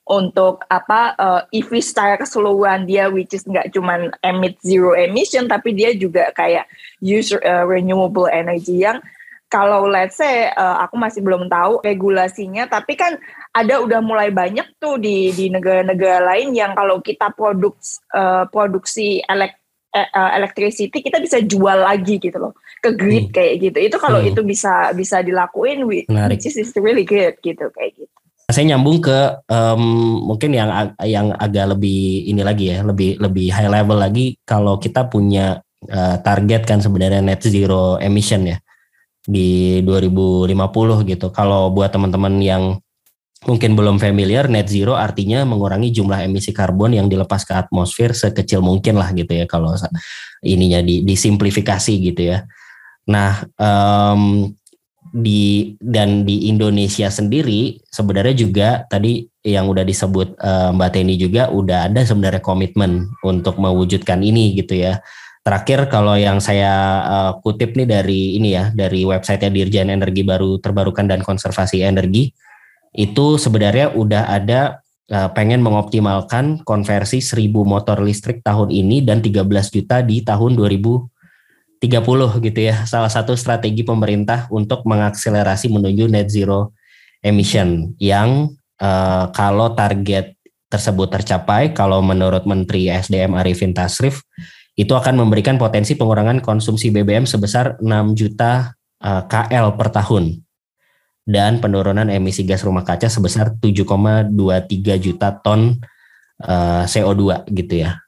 [0.07, 5.51] untuk apa uh, eh, EV secara keseluruhan dia which is nggak cuma emit zero emission
[5.51, 6.63] tapi dia juga kayak
[7.03, 9.03] use uh, renewable energy yang
[9.47, 13.15] kalau let's say uh, aku masih belum tahu regulasinya tapi kan
[13.55, 17.73] ada udah mulai banyak tuh di di negara-negara lain yang kalau kita produk
[18.11, 19.55] uh, produksi elek
[19.95, 23.35] uh, electricity kita bisa jual lagi gitu loh ke grid hmm.
[23.35, 24.29] kayak gitu itu kalau hmm.
[24.35, 28.11] itu bisa bisa dilakuin which is really good gitu kayak gitu
[28.47, 29.83] saya nyambung ke um,
[30.23, 30.71] mungkin yang
[31.03, 35.59] yang agak lebih ini lagi ya, lebih lebih high level lagi kalau kita punya
[35.91, 38.57] uh, target kan sebenarnya net zero emission ya
[39.28, 41.28] di 2050 gitu.
[41.36, 42.80] Kalau buat teman-teman yang
[43.43, 48.63] mungkin belum familiar, net zero artinya mengurangi jumlah emisi karbon yang dilepas ke atmosfer sekecil
[48.63, 49.75] mungkin lah gitu ya kalau
[50.41, 52.47] ininya di, disimplifikasi gitu ya.
[53.07, 54.51] Nah, um,
[55.11, 61.47] di dan di Indonesia sendiri sebenarnya juga tadi yang udah disebut uh, Mbak Teni juga
[61.47, 64.99] udah ada sebenarnya komitmen untuk mewujudkan ini gitu ya.
[65.47, 66.75] Terakhir kalau yang saya
[67.07, 72.35] uh, kutip nih dari ini ya dari websitenya Dirjen Energi Baru Terbarukan dan Konservasi Energi
[72.91, 79.47] itu sebenarnya udah ada uh, pengen mengoptimalkan konversi 1000 motor listrik tahun ini dan 13
[79.71, 81.07] juta di tahun 2000
[81.79, 82.83] 30 gitu ya.
[82.83, 86.75] Salah satu strategi pemerintah untuk mengakselerasi menuju net zero
[87.23, 88.51] emission yang
[88.83, 90.35] uh, kalau target
[90.67, 94.27] tersebut tercapai, kalau menurut Menteri SDM Arifin Tasrif,
[94.78, 100.25] itu akan memberikan potensi pengurangan konsumsi BBM sebesar 6 juta uh, eh, KL per tahun.
[101.28, 104.32] dan penurunan emisi gas rumah kaca sebesar 7,23
[104.95, 105.75] juta ton
[106.39, 107.99] uh, eh, CO2 gitu ya.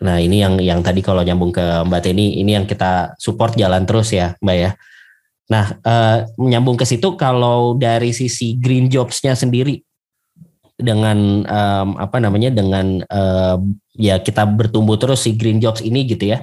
[0.00, 3.84] Nah ini yang yang tadi kalau nyambung ke Mbak Teni ini yang kita support jalan
[3.84, 4.70] terus ya Mbak ya.
[5.52, 9.84] Nah uh, menyambung ke situ kalau dari sisi green jobs-nya sendiri
[10.74, 13.56] dengan um, apa namanya dengan uh,
[13.94, 16.42] ya kita bertumbuh terus si green jobs ini gitu ya.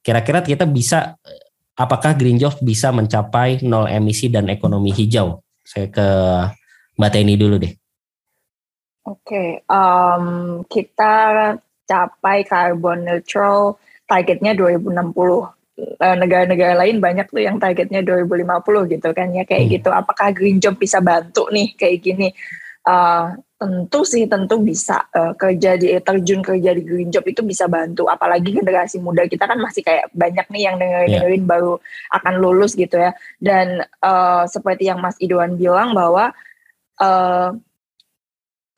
[0.00, 1.16] Kira-kira kita bisa
[1.76, 5.40] apakah green jobs bisa mencapai nol emisi dan ekonomi hijau?
[5.64, 6.06] Saya ke
[7.00, 7.72] Mbak Teni dulu deh.
[9.08, 11.14] Oke, okay, um, kita
[11.88, 15.56] capai carbon neutral targetnya 2060.
[15.80, 19.72] Eh, negara-negara lain banyak tuh yang targetnya 2050 gitu kan ya kayak hmm.
[19.80, 19.88] gitu.
[19.88, 22.28] Apakah green job bisa bantu nih kayak gini?
[22.84, 27.68] Uh, tentu sih tentu bisa uh, kerja di terjun kerja di green job itu bisa
[27.68, 28.08] bantu.
[28.08, 31.50] Apalagi generasi muda kita kan masih kayak banyak nih yang dengerin dengerin yeah.
[31.52, 31.72] baru
[32.16, 33.12] akan lulus gitu ya.
[33.36, 36.32] Dan uh, seperti yang Mas Idwan bilang bahwa
[37.04, 37.52] uh,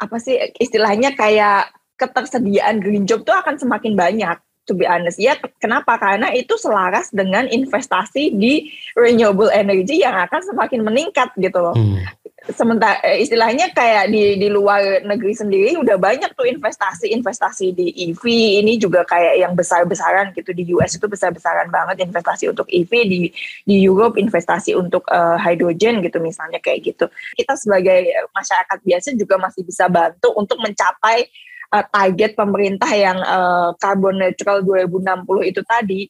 [0.02, 4.34] apa sih istilahnya kayak ketersediaan green job tuh akan semakin banyak
[4.66, 5.22] to be honest.
[5.22, 5.94] Ya kenapa?
[5.94, 8.66] Karena itu selaras dengan investasi di
[8.98, 11.78] renewable energy yang akan semakin meningkat gitu loh.
[11.78, 12.02] Hmm
[12.50, 18.22] sementara eh, istilahnya kayak di di luar negeri sendiri udah banyak tuh investasi-investasi di EV
[18.58, 20.50] ini juga kayak yang besar-besaran gitu.
[20.50, 23.20] Di US itu besar-besaran banget investasi untuk EV di
[23.62, 27.06] di Europe investasi untuk uh, hydrogen gitu misalnya kayak gitu.
[27.38, 31.30] Kita sebagai masyarakat biasa juga masih bisa bantu untuk mencapai
[31.70, 36.02] uh, target pemerintah yang uh, carbon neutral 2060 itu tadi.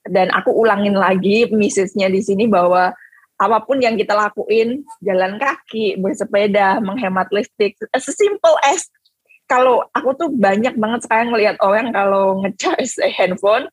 [0.00, 2.94] Dan aku ulangin lagi message-nya di sini bahwa
[3.40, 8.84] apa pun yang kita lakuin, jalan kaki, bersepeda, menghemat listrik, sesimpel as.
[9.48, 13.64] Kalau aku tuh banyak banget sekarang ngelihat orang kalau ngecharge handphone,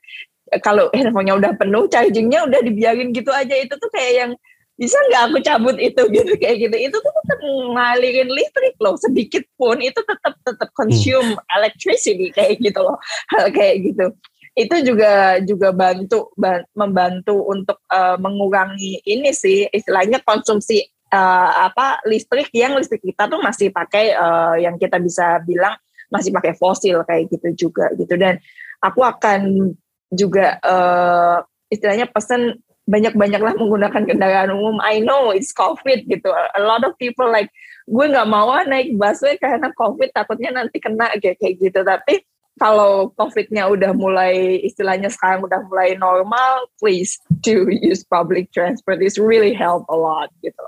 [0.64, 3.54] kalau handphonenya udah penuh, chargingnya udah dibiarin gitu aja.
[3.60, 4.32] Itu tuh kayak yang
[4.80, 6.02] bisa nggak aku cabut itu?
[6.16, 6.78] Gitu kayak gitu.
[6.88, 9.84] Itu tuh tetap ngalirin listrik loh sedikit pun.
[9.84, 12.96] Itu tetap tetap consume electricity kayak gitu loh.
[13.36, 14.16] Hal kayak gitu
[14.58, 16.34] itu juga juga bantu
[16.74, 20.82] membantu untuk uh, mengurangi ini sih istilahnya konsumsi
[21.14, 25.78] uh, apa listrik yang listrik kita tuh masih pakai uh, yang kita bisa bilang
[26.10, 28.42] masih pakai fosil kayak gitu juga gitu dan
[28.82, 29.72] aku akan
[30.10, 34.80] juga uh, istilahnya pesan banyak-banyaklah menggunakan kendaraan umum.
[34.80, 36.32] I know it's COVID gitu.
[36.32, 37.52] A lot of people like
[37.84, 41.84] gue nggak mau naik busway karena COVID takutnya nanti kena kayak kayak gitu.
[41.84, 42.24] Tapi
[42.58, 49.02] kalau COVID-nya udah mulai istilahnya sekarang udah mulai normal, please to use public transport.
[49.02, 50.66] It's really help a lot gitu.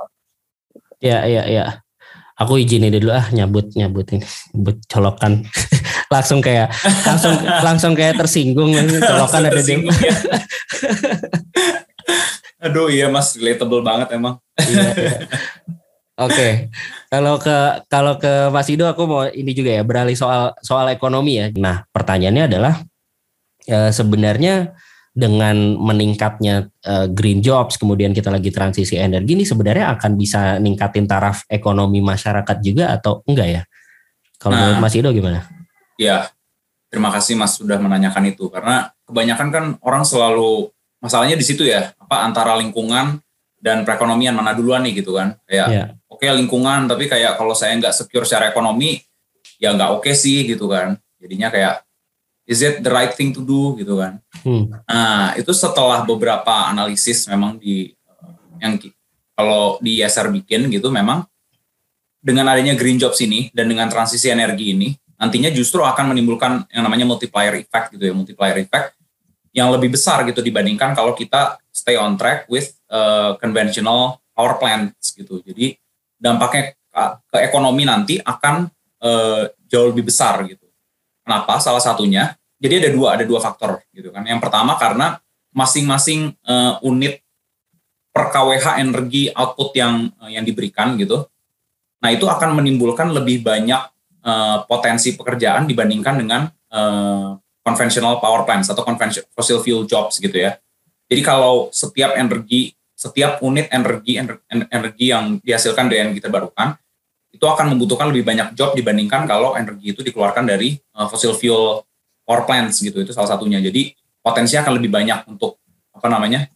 [1.01, 1.81] Ya, ya, ya.
[2.39, 4.23] Aku izinin dulu ah nyabut nyabut ini,
[4.55, 5.43] nyabut colokan.
[6.13, 6.73] langsung kayak
[7.05, 7.33] langsung
[7.67, 9.85] langsung kayak tersinggung colokan ada di.
[9.85, 10.15] Ya.
[12.65, 14.35] Aduh iya mas, relatable banget emang.
[14.59, 15.19] iya, iya.
[16.19, 16.51] Oke, okay.
[17.07, 17.57] kalau ke
[17.87, 21.47] kalau ke Mas Ido aku mau ini juga ya beralih soal soal ekonomi ya.
[21.55, 22.75] Nah pertanyaannya adalah
[23.63, 24.75] e, sebenarnya
[25.15, 31.07] dengan meningkatnya e, green jobs kemudian kita lagi transisi energi ini sebenarnya akan bisa ningkatin
[31.07, 33.61] taraf ekonomi masyarakat juga atau enggak ya?
[34.35, 35.47] Kalau nah, menurut Mas Ido gimana?
[35.95, 36.27] Ya,
[36.91, 40.67] terima kasih Mas sudah menanyakan itu karena kebanyakan kan orang selalu
[40.99, 43.23] masalahnya di situ ya apa antara lingkungan
[43.59, 45.87] dan perekonomian mana duluan nih gitu kan kayak yeah.
[46.07, 49.03] oke okay, lingkungan tapi kayak kalau saya nggak secure secara ekonomi
[49.59, 51.83] ya nggak oke okay sih gitu kan jadinya kayak
[52.47, 54.71] is it the right thing to do gitu kan hmm.
[54.87, 57.91] nah itu setelah beberapa analisis memang di
[58.63, 58.79] yang
[59.35, 61.27] kalau di ISR bikin gitu memang
[62.19, 66.83] dengan adanya green jobs ini dan dengan transisi energi ini nantinya justru akan menimbulkan yang
[66.87, 68.95] namanya multiplier effect gitu ya multiplier effect
[69.51, 73.37] yang lebih besar gitu dibandingkan kalau kita stay on track with uh,
[74.35, 75.41] power plants gitu.
[75.45, 75.77] Jadi
[76.19, 76.75] dampaknya
[77.29, 78.67] ke ekonomi nanti akan
[78.99, 80.65] uh, jauh lebih besar gitu.
[81.23, 81.61] Kenapa?
[81.61, 84.25] Salah satunya, jadi ada dua ada dua faktor gitu kan.
[84.25, 85.21] Yang pertama karena
[85.53, 87.21] masing-masing uh, unit
[88.09, 91.29] per kWh energi output yang yang diberikan gitu.
[92.01, 93.79] Nah itu akan menimbulkan lebih banyak
[94.67, 96.51] potensi pekerjaan dibandingkan dengan
[97.63, 100.59] conventional power plants atau conventional fossil fuel jobs gitu ya.
[101.07, 104.19] Jadi kalau setiap energi, setiap unit energi
[104.51, 106.75] energi yang dihasilkan dari energi terbarukan
[107.31, 111.87] itu akan membutuhkan lebih banyak job dibandingkan kalau energi itu dikeluarkan dari uh, fossil fuel
[112.27, 112.99] power plants gitu.
[112.99, 113.63] Itu salah satunya.
[113.63, 115.63] Jadi potensi akan lebih banyak untuk
[115.95, 116.51] apa namanya?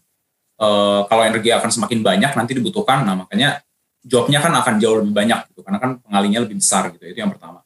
[0.60, 3.08] Uh, kalau energi akan semakin banyak nanti dibutuhkan.
[3.08, 3.64] Nah, makanya
[4.04, 7.08] jobnya kan akan jauh lebih banyak gitu karena kan pengalinya lebih besar gitu.
[7.08, 7.64] Itu yang pertama.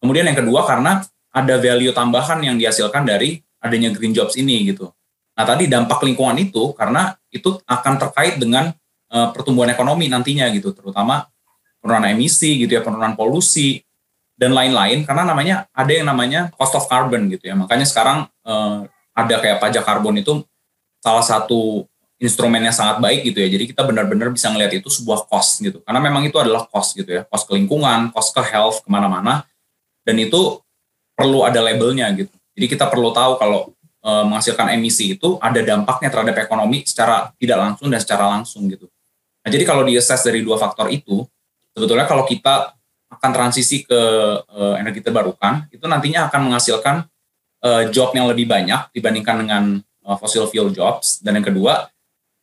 [0.00, 1.04] Kemudian yang kedua karena
[1.34, 4.88] ada value tambahan yang dihasilkan dari adanya green jobs ini gitu.
[5.34, 8.70] Nah tadi dampak lingkungan itu karena itu akan terkait dengan
[9.10, 11.26] uh, pertumbuhan ekonomi nantinya gitu, terutama
[11.82, 13.82] penurunan emisi gitu ya, penurunan polusi
[14.38, 17.58] dan lain-lain karena namanya ada yang namanya cost of carbon gitu ya.
[17.58, 20.46] Makanya sekarang uh, ada kayak pajak karbon itu
[21.02, 21.84] salah satu
[22.22, 23.48] instrumen yang sangat baik gitu ya.
[23.50, 25.82] Jadi kita benar-benar bisa ngelihat itu sebuah cost gitu.
[25.82, 27.22] Karena memang itu adalah cost gitu ya.
[27.26, 29.44] Cost ke lingkungan, cost ke health, ke mana-mana.
[30.06, 30.62] Dan itu
[31.12, 32.32] perlu ada labelnya gitu.
[32.54, 33.73] Jadi kita perlu tahu kalau
[34.04, 38.86] e, menghasilkan emisi itu ada dampaknya terhadap ekonomi secara tidak langsung dan secara langsung gitu.
[39.40, 41.24] Nah, jadi kalau di assess dari dua faktor itu,
[41.72, 42.76] sebetulnya kalau kita
[43.08, 44.00] akan transisi ke
[44.44, 46.96] e, energi terbarukan, itu nantinya akan menghasilkan
[47.64, 51.24] e, job yang lebih banyak dibandingkan dengan e, fossil fuel jobs.
[51.24, 51.88] Dan yang kedua,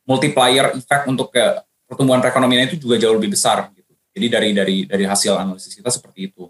[0.06, 3.92] multiplier effect untuk ke pertumbuhan perekonomian itu juga jauh lebih besar gitu.
[4.12, 6.48] Jadi dari dari dari hasil analisis kita seperti itu.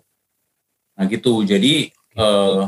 [0.99, 1.43] Nah gitu.
[1.43, 2.61] Jadi eh,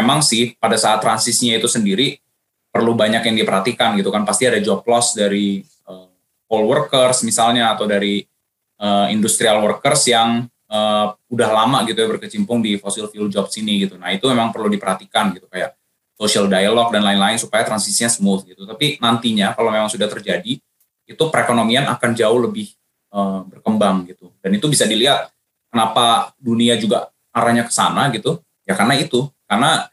[0.00, 2.20] memang sih pada saat transisinya itu sendiri
[2.68, 4.22] perlu banyak yang diperhatikan gitu kan.
[4.28, 6.08] Pasti ada job loss dari eh,
[6.52, 8.20] all workers misalnya atau dari
[8.80, 13.86] eh, industrial workers yang uh, udah lama gitu ya berkecimpung di fossil fuel jobs ini
[13.86, 13.98] gitu.
[13.98, 15.74] Nah itu memang perlu diperhatikan gitu kayak
[16.16, 18.62] social dialog dan lain-lain supaya transisinya smooth gitu.
[18.66, 20.58] Tapi nantinya kalau memang sudah terjadi
[21.06, 22.72] itu perekonomian akan jauh lebih
[23.14, 24.32] uh, berkembang gitu.
[24.42, 25.30] Dan itu bisa dilihat
[25.70, 28.42] kenapa dunia juga arahnya ke sana gitu.
[28.66, 29.86] Ya karena itu, karena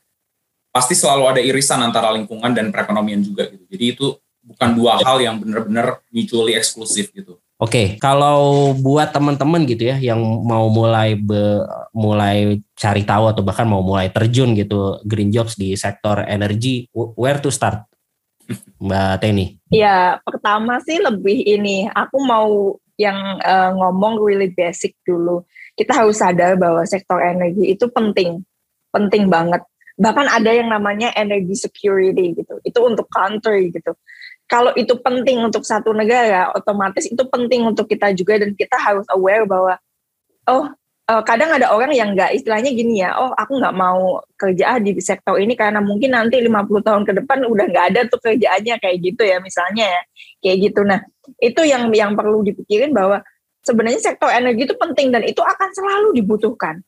[0.73, 3.65] pasti selalu ada irisan antara lingkungan dan perekonomian juga gitu.
[3.69, 4.07] Jadi itu
[4.43, 7.39] bukan dua hal yang benar-benar mutually eksklusif gitu.
[7.61, 11.63] Oke, kalau buat teman-teman gitu ya yang mau mulai be,
[11.95, 17.39] mulai cari tahu atau bahkan mau mulai terjun gitu green jobs di sektor energi, where
[17.39, 17.87] to start,
[18.83, 19.45] Mbak Teni?
[19.71, 25.47] Ya, pertama sih lebih ini, aku mau yang uh, ngomong really basic dulu.
[25.79, 28.43] Kita harus sadar bahwa sektor energi itu penting,
[28.93, 29.65] penting banget.
[29.97, 32.61] Bahkan ada yang namanya energy security gitu.
[32.61, 33.97] Itu untuk country gitu
[34.53, 39.07] kalau itu penting untuk satu negara, otomatis itu penting untuk kita juga dan kita harus
[39.09, 39.79] aware bahwa
[40.45, 40.69] oh
[41.09, 44.93] uh, kadang ada orang yang nggak istilahnya gini ya, oh aku nggak mau kerja di
[44.99, 48.97] sektor ini karena mungkin nanti 50 tahun ke depan udah nggak ada tuh kerjaannya kayak
[49.01, 50.01] gitu ya misalnya ya,
[50.43, 50.81] kayak gitu.
[50.83, 50.99] Nah
[51.39, 53.23] itu yang yang perlu dipikirin bahwa
[53.63, 56.83] sebenarnya sektor energi itu penting dan itu akan selalu dibutuhkan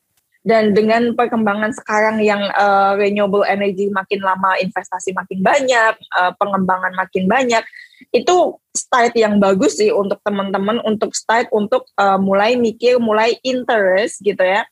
[0.46, 6.94] dan dengan perkembangan sekarang yang uh, renewable energy makin lama investasi makin banyak, uh, pengembangan
[6.94, 7.66] makin banyak,
[8.14, 14.22] itu start yang bagus sih untuk teman-teman untuk start untuk uh, mulai mikir, mulai interest
[14.22, 14.70] gitu ya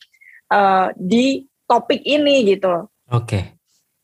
[0.53, 2.85] uh, di topik ini gitu.
[3.09, 3.43] Oke, okay.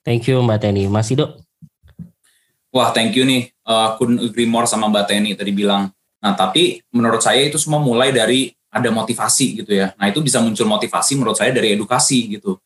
[0.02, 0.90] thank you Mbak Teni.
[0.90, 1.38] Masih dok?
[2.74, 3.54] Wah, thank you nih.
[3.62, 5.94] Uh, aku agree more sama Mbak Teni tadi bilang.
[6.20, 9.92] Nah, tapi menurut saya itu semua mulai dari ada motivasi gitu ya.
[9.98, 12.62] Nah itu bisa muncul motivasi menurut saya dari edukasi gitu.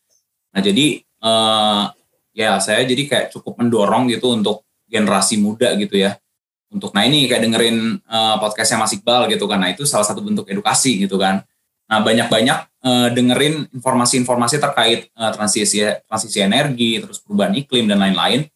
[0.51, 1.89] Nah jadi uh,
[2.35, 6.19] ya saya jadi kayak cukup mendorong gitu untuk generasi muda gitu ya.
[6.73, 9.63] Untuk nah ini kayak dengerin uh, podcastnya Mas Iqbal gitu kan.
[9.63, 11.45] Nah itu salah satu bentuk edukasi gitu kan.
[11.87, 18.49] Nah banyak-banyak uh, dengerin informasi-informasi terkait uh, transisi transisi energi, terus perubahan iklim dan lain-lain.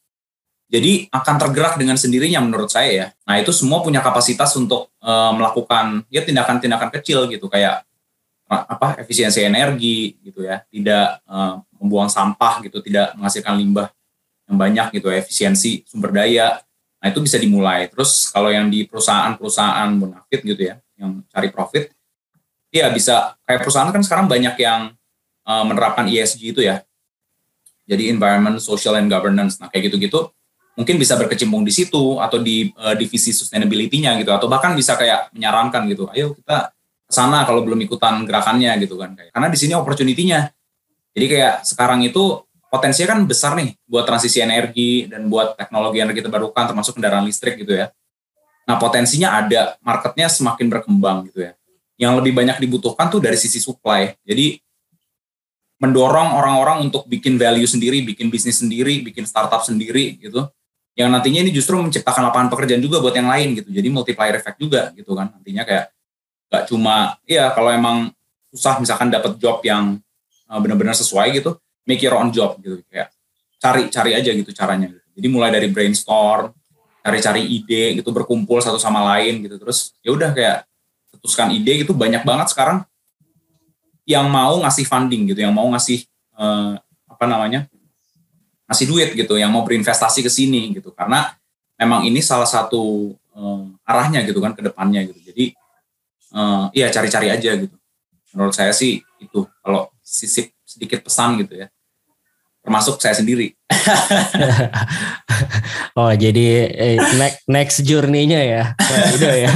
[0.68, 3.08] Jadi akan tergerak dengan sendirinya menurut saya ya.
[3.24, 7.88] Nah itu semua punya kapasitas untuk e, melakukan ya tindakan-tindakan kecil gitu kayak
[8.48, 11.38] apa efisiensi energi gitu ya, tidak e,
[11.80, 13.88] membuang sampah gitu, tidak menghasilkan limbah
[14.48, 16.60] yang banyak gitu, efisiensi sumber daya.
[17.00, 17.88] Nah itu bisa dimulai.
[17.88, 21.96] Terus kalau yang di perusahaan-perusahaan munafit gitu ya, yang cari profit,
[22.76, 24.92] ya bisa kayak perusahaan kan sekarang banyak yang
[25.48, 26.84] e, menerapkan ESG itu ya.
[27.88, 29.64] Jadi environment, social and governance.
[29.64, 30.28] Nah kayak gitu-gitu
[30.78, 34.30] mungkin bisa berkecimpung di situ atau di uh, divisi sustainability-nya gitu.
[34.30, 36.70] Atau bahkan bisa kayak menyarankan gitu ayo kita
[37.08, 40.54] ke sana kalau belum ikutan gerakannya gitu kan karena di sini opportunity-nya.
[41.18, 46.22] Jadi kayak sekarang itu potensinya kan besar nih buat transisi energi dan buat teknologi energi
[46.22, 47.90] terbarukan termasuk kendaraan listrik gitu ya.
[48.70, 51.58] Nah potensinya ada marketnya semakin berkembang gitu ya.
[51.98, 54.14] Yang lebih banyak dibutuhkan tuh dari sisi supply.
[54.22, 54.62] Jadi
[55.82, 60.46] mendorong orang-orang untuk bikin value sendiri, bikin bisnis sendiri, bikin startup sendiri gitu
[60.98, 63.70] yang nantinya ini justru menciptakan lapangan pekerjaan juga buat yang lain gitu.
[63.70, 65.30] Jadi multiplier effect juga gitu kan.
[65.30, 65.94] Nantinya kayak
[66.50, 68.10] gak cuma ya kalau emang
[68.50, 70.02] susah misalkan dapat job yang
[70.50, 71.54] uh, benar-benar sesuai gitu,
[71.86, 73.14] make your own job gitu kayak
[73.62, 74.90] cari cari aja gitu caranya.
[74.90, 75.06] Gitu.
[75.22, 76.50] Jadi mulai dari brainstorm,
[77.06, 79.62] cari-cari ide gitu berkumpul satu sama lain gitu.
[79.62, 80.66] Terus ya udah kayak
[81.14, 82.82] putuskan ide gitu banyak banget sekarang
[84.10, 86.74] yang mau ngasih funding gitu, yang mau ngasih uh,
[87.06, 87.70] apa namanya
[88.68, 91.34] ngasih duit gitu yang mau berinvestasi ke sini gitu karena
[91.80, 95.56] memang ini salah satu uh, arahnya gitu kan ke depannya gitu jadi
[96.36, 97.76] uh, iya cari-cari aja gitu
[98.36, 101.68] menurut saya sih itu kalau sisip sedikit pesan gitu ya
[102.68, 103.56] termasuk saya sendiri.
[105.96, 108.64] oh jadi eh, next, next journey-nya ya,
[109.16, 109.52] udah ya.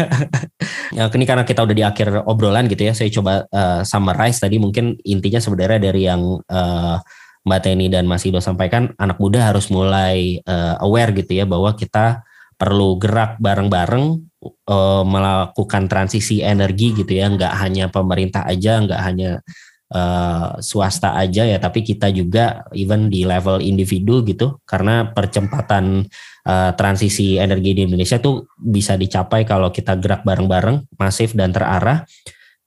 [0.96, 1.04] ya.
[1.12, 4.96] Ini karena kita udah di akhir obrolan gitu ya, saya coba uh, summarize tadi mungkin
[5.04, 7.04] intinya sebenarnya dari yang uh,
[7.42, 11.74] Mbak Teni dan Mas Ido sampaikan, anak muda harus mulai uh, aware gitu ya bahwa
[11.74, 12.22] kita
[12.54, 14.22] perlu gerak bareng-bareng
[14.70, 19.42] uh, melakukan transisi energi gitu ya, nggak hanya pemerintah aja, nggak hanya
[19.90, 26.06] uh, swasta aja ya, tapi kita juga even di level individu gitu, karena percepatan
[26.46, 32.06] uh, transisi energi di Indonesia tuh bisa dicapai kalau kita gerak bareng-bareng, masif dan terarah.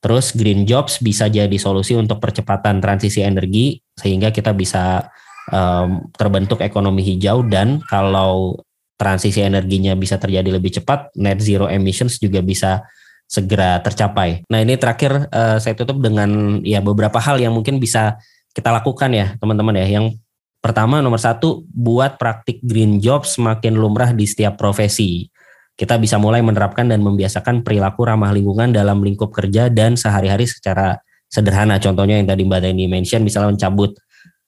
[0.02, 5.08] Terus green jobs bisa jadi solusi untuk percepatan transisi energi sehingga kita bisa
[5.50, 8.58] um, terbentuk ekonomi hijau dan kalau
[8.94, 12.86] transisi energinya bisa terjadi lebih cepat, net zero emissions juga bisa
[13.26, 14.46] segera tercapai.
[14.46, 18.20] Nah ini terakhir uh, saya tutup dengan ya beberapa hal yang mungkin bisa
[18.54, 19.98] kita lakukan ya teman-teman ya.
[19.98, 20.22] Yang
[20.62, 25.26] pertama nomor satu buat praktik green job semakin lumrah di setiap profesi.
[25.74, 31.02] Kita bisa mulai menerapkan dan membiasakan perilaku ramah lingkungan dalam lingkup kerja dan sehari-hari secara
[31.34, 31.82] sederhana.
[31.82, 33.98] Contohnya yang tadi Mbak Teni mention misalnya mencabut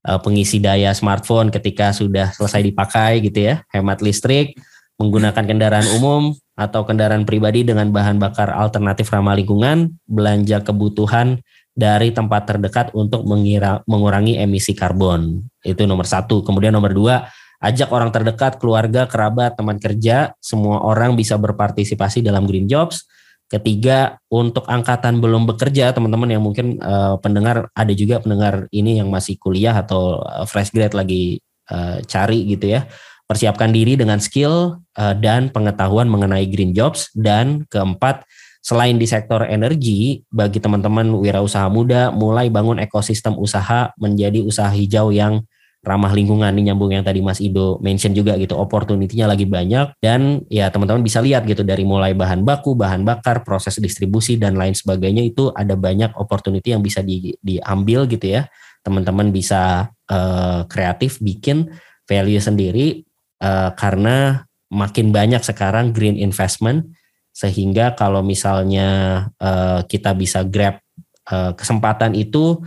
[0.07, 4.55] uh, pengisi daya smartphone ketika sudah selesai dipakai gitu ya, hemat listrik,
[5.03, 11.43] menggunakan kendaraan umum atau kendaraan pribadi dengan bahan bakar alternatif ramah lingkungan, belanja kebutuhan
[11.77, 15.45] dari tempat terdekat untuk mengira, mengurangi emisi karbon.
[15.61, 16.41] Itu nomor satu.
[16.41, 17.29] Kemudian nomor dua,
[17.61, 23.05] ajak orang terdekat, keluarga, kerabat, teman kerja, semua orang bisa berpartisipasi dalam green jobs.
[23.47, 29.07] Ketiga, untuk angkatan belum bekerja, teman-teman yang mungkin uh, pendengar ada juga pendengar ini yang
[29.07, 31.39] masih kuliah atau uh, fresh grade lagi
[31.71, 32.91] uh, cari gitu ya.
[33.31, 37.07] Persiapkan diri dengan skill uh, dan pengetahuan mengenai green jobs.
[37.15, 38.27] Dan keempat
[38.67, 45.15] selain di sektor energi bagi teman-teman wirausaha muda mulai bangun ekosistem usaha menjadi usaha hijau
[45.15, 45.47] yang
[45.87, 50.43] ramah lingkungan ini nyambung yang tadi Mas Ido mention juga gitu opportunity-nya lagi banyak dan
[50.51, 54.75] ya teman-teman bisa lihat gitu dari mulai bahan baku, bahan bakar, proses distribusi dan lain
[54.75, 58.51] sebagainya itu ada banyak opportunity yang bisa di, diambil gitu ya.
[58.83, 61.71] Teman-teman bisa uh, kreatif bikin
[62.11, 63.07] value sendiri
[63.39, 64.43] uh, karena
[64.75, 66.91] makin banyak sekarang green investment
[67.31, 70.83] sehingga kalau misalnya uh, kita bisa grab
[71.31, 72.59] uh, kesempatan itu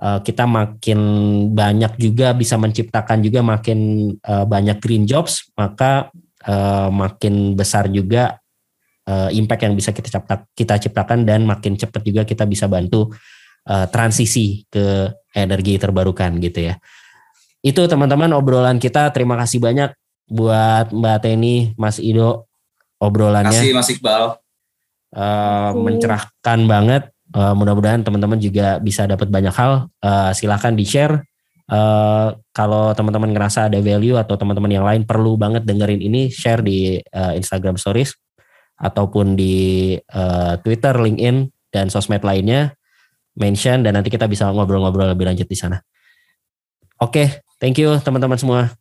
[0.00, 1.00] uh, kita makin
[1.52, 6.08] banyak juga bisa menciptakan juga makin uh, banyak green jobs maka
[6.48, 8.40] uh, makin besar juga
[9.10, 13.12] uh, impact yang bisa kita cipta, kita ciptakan dan makin cepat juga kita bisa bantu
[13.68, 16.74] uh, transisi ke energi terbarukan gitu ya.
[17.60, 19.12] Itu teman-teman obrolan kita.
[19.12, 19.92] Terima kasih banyak
[20.30, 22.48] buat Mbak Teni, Mas Ido
[22.96, 23.52] obrolannya.
[23.52, 24.24] Terima kasih Mas Iqbal.
[25.10, 27.02] Uh, mencerahkan banget.
[27.30, 29.86] Uh, mudah-mudahan teman-teman juga bisa dapat banyak hal.
[30.02, 31.22] Uh, silahkan di share.
[31.70, 36.66] Uh, kalau teman-teman ngerasa ada value atau teman-teman yang lain perlu banget dengerin ini, share
[36.66, 38.10] di uh, Instagram Stories
[38.74, 42.74] ataupun di uh, Twitter, LinkedIn dan sosmed lainnya.
[43.38, 45.78] Mention dan nanti kita bisa ngobrol-ngobrol lebih lanjut di sana.
[46.98, 47.26] Oke, okay,
[47.62, 48.74] thank you teman-teman semua.